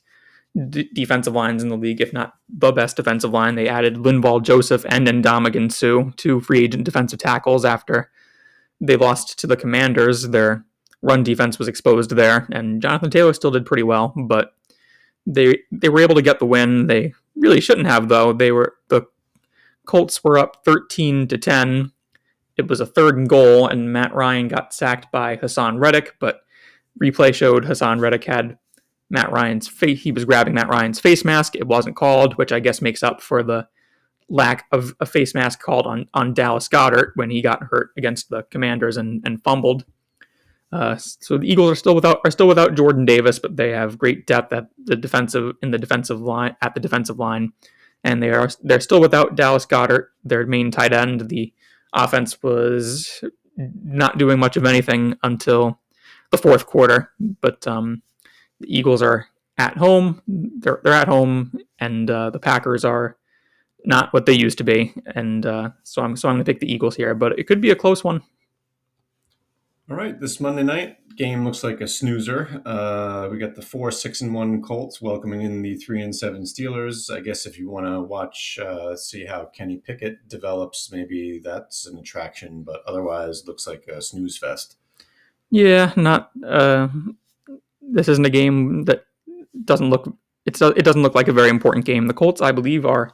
d- 0.69 0.89
defensive 0.93 1.33
lines 1.33 1.63
in 1.63 1.69
the 1.69 1.77
league, 1.77 2.01
if 2.01 2.13
not 2.13 2.33
the 2.47 2.71
best 2.71 2.95
defensive 2.97 3.31
line. 3.31 3.55
They 3.55 3.67
added 3.67 3.95
Linval 3.95 4.43
Joseph 4.43 4.85
and 4.89 5.07
Ndamukong 5.07 5.71
Suh, 5.71 6.11
two 6.17 6.39
free 6.39 6.63
agent 6.63 6.83
defensive 6.83 7.19
tackles 7.19 7.65
after 7.65 8.11
they 8.79 8.95
lost 8.95 9.39
to 9.39 9.47
the 9.47 9.57
Commanders. 9.57 10.29
Their 10.29 10.65
run 11.01 11.23
defense 11.23 11.57
was 11.57 11.67
exposed 11.67 12.11
there, 12.11 12.47
and 12.51 12.81
Jonathan 12.81 13.09
Taylor 13.09 13.33
still 13.33 13.51
did 13.51 13.65
pretty 13.65 13.83
well, 13.83 14.13
but 14.15 14.53
they 15.25 15.59
they 15.71 15.89
were 15.89 16.01
able 16.01 16.15
to 16.15 16.21
get 16.21 16.39
the 16.39 16.45
win. 16.45 16.87
They 16.87 17.13
really 17.35 17.61
shouldn't 17.61 17.87
have 17.87 18.09
though. 18.09 18.33
They 18.33 18.51
were 18.51 18.75
the 18.89 19.03
Colts 19.89 20.23
were 20.23 20.37
up 20.37 20.63
13 20.65 21.27
to 21.27 21.37
10 21.37 21.91
it 22.59 22.67
was 22.67 22.81
a 22.81 22.85
third 22.85 23.17
and 23.17 23.29
goal, 23.29 23.67
and 23.67 23.93
Matt 23.93 24.13
Ryan 24.13 24.49
got 24.49 24.73
sacked 24.73 25.11
by 25.13 25.37
Haason 25.37 25.79
Reddick, 25.79 26.15
but 26.19 26.41
replay 27.01 27.33
showed 27.33 27.63
Haason 27.63 28.01
Reddick 28.01 28.25
had 28.25 28.57
Matt 29.09 29.31
Ryan's 29.31 29.69
face. 29.69 30.01
He 30.01 30.11
was 30.11 30.25
grabbing 30.25 30.55
Matt 30.55 30.67
Ryan's 30.67 30.99
face 30.99 31.23
mask. 31.23 31.55
It 31.55 31.67
wasn't 31.67 31.95
called, 31.95 32.33
which 32.33 32.51
I 32.51 32.59
guess 32.59 32.81
makes 32.81 33.01
up 33.01 33.21
for 33.21 33.43
the 33.43 33.69
lack 34.27 34.65
of 34.73 34.93
a 34.99 35.05
face 35.05 35.33
mask 35.33 35.61
called 35.61 35.87
on, 35.87 36.07
on 36.13 36.33
Dallas 36.33 36.67
Goedert 36.67 37.13
when 37.15 37.29
he 37.29 37.41
got 37.41 37.63
hurt 37.63 37.91
against 37.97 38.29
the 38.29 38.43
Commanders 38.51 38.97
and, 38.97 39.23
and 39.25 39.41
fumbled. 39.41 39.85
Uh, 40.71 40.97
so 40.97 41.37
the 41.37 41.49
Eagles 41.49 41.71
are 41.71 41.75
still 41.75 41.95
without 41.95 42.19
are 42.25 42.29
still 42.29 42.47
without 42.47 42.75
Jordan 42.75 43.05
Davis, 43.05 43.39
but 43.39 43.55
they 43.55 43.69
have 43.69 43.97
great 43.97 44.27
depth 44.27 44.51
at 44.51 44.67
the 44.83 44.97
defensive 44.97 45.55
in 45.63 45.71
the 45.71 45.79
defensive 45.79 46.19
line 46.19 46.57
at 46.61 46.73
the 46.75 46.79
defensive 46.81 47.17
line, 47.17 47.53
and 48.03 48.21
they 48.21 48.29
are 48.29 48.49
they're 48.63 48.79
still 48.79 49.01
without 49.01 49.35
Dallas 49.35 49.65
Goedert, 49.65 50.07
their 50.23 50.45
main 50.45 50.71
tight 50.71 50.93
end. 50.93 51.29
The 51.29 51.53
offense 51.93 52.41
was 52.41 53.23
not 53.57 54.17
doing 54.17 54.39
much 54.39 54.57
of 54.57 54.65
anything 54.65 55.17
until 55.23 55.79
the 56.31 56.37
fourth 56.37 56.65
quarter. 56.65 57.11
But 57.19 57.67
um, 57.67 58.01
the 58.59 58.77
Eagles 58.77 59.01
are 59.01 59.27
at 59.57 59.77
home. 59.77 60.21
They're 60.27 60.81
they're 60.83 60.93
at 60.93 61.07
home, 61.07 61.59
and 61.79 62.09
uh, 62.09 62.29
the 62.29 62.39
Packers 62.39 62.85
are 62.85 63.17
not 63.85 64.13
what 64.13 64.25
they 64.25 64.33
used 64.33 64.57
to 64.59 64.63
be. 64.63 64.93
And 65.15 65.45
uh, 65.45 65.69
so 65.83 66.01
I'm 66.01 66.15
so 66.15 66.29
I'm 66.29 66.35
going 66.35 66.45
to 66.45 66.51
pick 66.51 66.59
the 66.59 66.71
Eagles 66.71 66.95
here, 66.95 67.13
but 67.13 67.37
it 67.37 67.45
could 67.47 67.61
be 67.61 67.71
a 67.71 67.75
close 67.75 68.03
one. 68.03 68.21
All 69.89 69.97
right, 69.97 70.19
this 70.19 70.39
Monday 70.39 70.63
night 70.63 70.97
game 71.19 71.43
looks 71.43 71.65
like 71.65 71.81
a 71.81 71.87
snoozer. 71.87 72.61
Uh, 72.65 73.27
we 73.29 73.37
got 73.37 73.53
the 73.53 73.61
four 73.61 73.91
six 73.91 74.21
and 74.21 74.33
one 74.33 74.61
Colts 74.61 75.01
welcoming 75.01 75.41
in 75.41 75.61
the 75.61 75.75
three 75.75 76.01
and 76.01 76.15
seven 76.15 76.43
Steelers. 76.43 77.13
I 77.13 77.19
guess 77.19 77.45
if 77.45 77.59
you 77.59 77.69
want 77.69 77.85
to 77.85 77.99
watch, 77.99 78.57
uh, 78.57 78.95
see 78.95 79.25
how 79.25 79.45
Kenny 79.53 79.77
Pickett 79.77 80.27
develops, 80.29 80.89
maybe 80.91 81.41
that's 81.43 81.85
an 81.85 81.99
attraction. 81.99 82.63
But 82.63 82.81
otherwise, 82.87 83.45
looks 83.45 83.67
like 83.67 83.85
a 83.87 84.01
snooze 84.01 84.37
fest. 84.37 84.77
Yeah, 85.51 85.91
not. 85.97 86.31
Uh, 86.43 86.87
this 87.81 88.07
isn't 88.07 88.25
a 88.25 88.29
game 88.29 88.85
that 88.85 89.05
doesn't 89.65 89.89
look. 89.89 90.11
It's 90.45 90.61
it 90.61 90.85
doesn't 90.85 91.03
look 91.03 91.15
like 91.15 91.27
a 91.27 91.33
very 91.33 91.49
important 91.49 91.85
game. 91.85 92.07
The 92.07 92.13
Colts, 92.13 92.41
I 92.41 92.53
believe, 92.53 92.85
are 92.85 93.11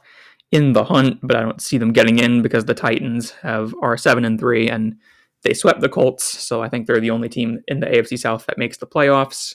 in 0.52 0.74
the 0.74 0.84
hunt, 0.84 1.18
but 1.24 1.36
I 1.36 1.42
don't 1.42 1.60
see 1.60 1.76
them 1.76 1.92
getting 1.92 2.20
in 2.20 2.40
because 2.40 2.66
the 2.66 2.74
Titans 2.74 3.32
have 3.42 3.74
are 3.82 3.96
seven 3.96 4.24
and 4.24 4.38
three 4.38 4.70
and 4.70 4.96
they 5.46 5.54
swept 5.54 5.80
the 5.80 5.88
Colts, 5.88 6.24
so 6.24 6.62
I 6.62 6.68
think 6.68 6.86
they're 6.86 7.00
the 7.00 7.10
only 7.10 7.28
team 7.28 7.62
in 7.68 7.80
the 7.80 7.86
AFC 7.86 8.18
South 8.18 8.46
that 8.46 8.58
makes 8.58 8.78
the 8.78 8.86
playoffs. 8.86 9.54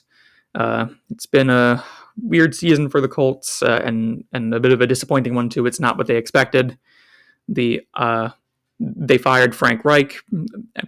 Uh, 0.56 0.88
it's 1.10 1.26
been 1.26 1.50
a 1.50 1.84
weird 2.22 2.56
season 2.56 2.90
for 2.90 3.02
the 3.02 3.10
Colts, 3.10 3.62
uh, 3.62 3.82
and 3.84 4.24
and 4.32 4.54
a 4.54 4.60
bit 4.60 4.72
of 4.72 4.80
a 4.80 4.88
disappointing 4.88 5.36
one 5.36 5.50
too. 5.50 5.66
It's 5.66 5.80
not 5.80 5.98
what 5.98 6.08
they 6.08 6.16
expected. 6.16 6.78
The 7.50 7.82
uh, 7.94 8.30
they 8.80 9.18
fired 9.18 9.54
Frank 9.54 9.84
Reich 9.84 10.16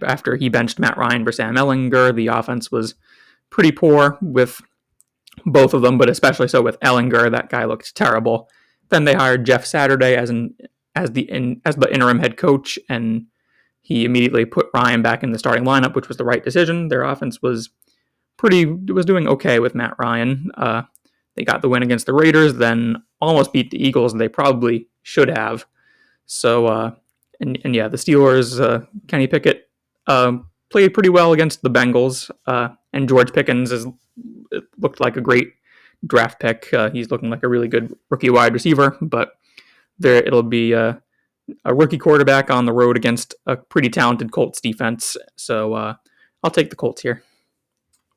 after 0.02 0.36
he 0.36 0.48
benched 0.48 0.78
Matt 0.78 0.96
Ryan 0.96 1.24
for 1.24 1.32
Sam 1.32 1.54
Ehlinger. 1.54 2.14
The 2.14 2.28
offense 2.28 2.70
was 2.70 2.94
pretty 3.50 3.72
poor 3.72 4.18
with 4.22 4.60
both 5.44 5.74
of 5.74 5.82
them, 5.82 5.98
but 5.98 6.08
especially 6.08 6.48
so 6.48 6.62
with 6.62 6.80
Ehlinger. 6.80 7.30
That 7.30 7.50
guy 7.50 7.64
looked 7.66 7.94
terrible. 7.94 8.48
Then 8.88 9.04
they 9.04 9.14
hired 9.14 9.44
Jeff 9.44 9.66
Saturday 9.66 10.16
as 10.16 10.30
an 10.30 10.54
as 10.94 11.10
the 11.10 11.30
in, 11.30 11.60
as 11.66 11.76
the 11.76 11.92
interim 11.92 12.20
head 12.20 12.38
coach, 12.38 12.78
and 12.88 13.26
he 13.84 14.06
immediately 14.06 14.46
put 14.46 14.70
Ryan 14.72 15.02
back 15.02 15.22
in 15.22 15.32
the 15.32 15.38
starting 15.38 15.64
lineup, 15.64 15.94
which 15.94 16.08
was 16.08 16.16
the 16.16 16.24
right 16.24 16.42
decision. 16.42 16.88
Their 16.88 17.02
offense 17.02 17.42
was 17.42 17.68
pretty 18.38 18.64
was 18.64 19.04
doing 19.04 19.28
okay 19.28 19.58
with 19.58 19.74
Matt 19.74 19.94
Ryan. 19.98 20.50
Uh, 20.56 20.82
they 21.36 21.44
got 21.44 21.60
the 21.60 21.68
win 21.68 21.82
against 21.82 22.06
the 22.06 22.14
Raiders, 22.14 22.54
then 22.54 23.02
almost 23.20 23.52
beat 23.52 23.70
the 23.70 23.86
Eagles, 23.86 24.12
and 24.12 24.20
they 24.20 24.28
probably 24.28 24.88
should 25.02 25.28
have. 25.28 25.66
So, 26.24 26.66
uh, 26.66 26.94
and, 27.40 27.58
and 27.62 27.74
yeah, 27.74 27.88
the 27.88 27.98
Steelers, 27.98 28.58
uh, 28.58 28.86
Kenny 29.06 29.26
Pickett 29.26 29.68
uh, 30.06 30.38
played 30.70 30.94
pretty 30.94 31.10
well 31.10 31.34
against 31.34 31.60
the 31.60 31.70
Bengals, 31.70 32.30
uh, 32.46 32.68
and 32.94 33.06
George 33.06 33.34
Pickens 33.34 33.70
is 33.70 33.86
looked 34.78 35.00
like 35.00 35.18
a 35.18 35.20
great 35.20 35.52
draft 36.06 36.40
pick. 36.40 36.72
Uh, 36.72 36.88
he's 36.88 37.10
looking 37.10 37.28
like 37.28 37.42
a 37.42 37.48
really 37.48 37.68
good 37.68 37.94
rookie 38.08 38.30
wide 38.30 38.54
receiver, 38.54 38.96
but 39.02 39.32
there 39.98 40.16
it'll 40.24 40.42
be 40.42 40.72
a 41.64 41.74
rookie 41.74 41.98
quarterback 41.98 42.50
on 42.50 42.64
the 42.64 42.72
road 42.72 42.96
against 42.96 43.34
a 43.46 43.56
pretty 43.56 43.90
talented 43.90 44.32
Colts 44.32 44.60
defense. 44.60 45.16
So 45.36 45.74
uh, 45.74 45.94
I'll 46.42 46.50
take 46.50 46.70
the 46.70 46.76
Colts 46.76 47.02
here. 47.02 47.22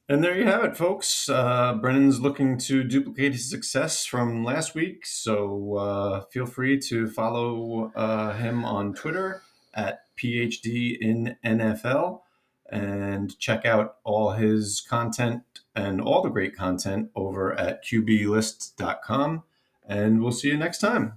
And 0.10 0.24
there 0.24 0.38
you 0.38 0.46
have 0.46 0.64
it, 0.64 0.78
folks. 0.78 1.28
Uh, 1.28 1.74
Brennan's 1.74 2.22
looking 2.22 2.58
to 2.60 2.84
duplicate 2.84 3.34
his 3.34 3.50
success 3.50 4.06
from 4.06 4.46
last 4.46 4.74
week. 4.74 5.06
So 5.06 5.76
uh, 5.76 6.22
feel 6.32 6.46
free 6.46 6.80
to 6.80 7.10
follow 7.10 7.92
uh, 7.94 8.34
him 8.34 8.64
on 8.64 8.94
Twitter 8.94 9.42
at 9.74 10.04
PhD 10.18 10.98
in 10.98 11.36
NFL 11.44 12.22
and 12.70 13.38
check 13.38 13.66
out 13.66 13.96
all 14.06 14.32
his 14.32 14.82
content 14.82 15.44
and 15.76 16.00
all 16.00 16.22
the 16.22 16.30
great 16.30 16.56
content 16.56 17.10
over 17.14 17.54
at 17.60 17.84
QBList.com. 17.84 19.44
And 19.86 20.22
we'll 20.22 20.32
see 20.32 20.48
you 20.48 20.58
next 20.58 20.80
time. 20.80 21.14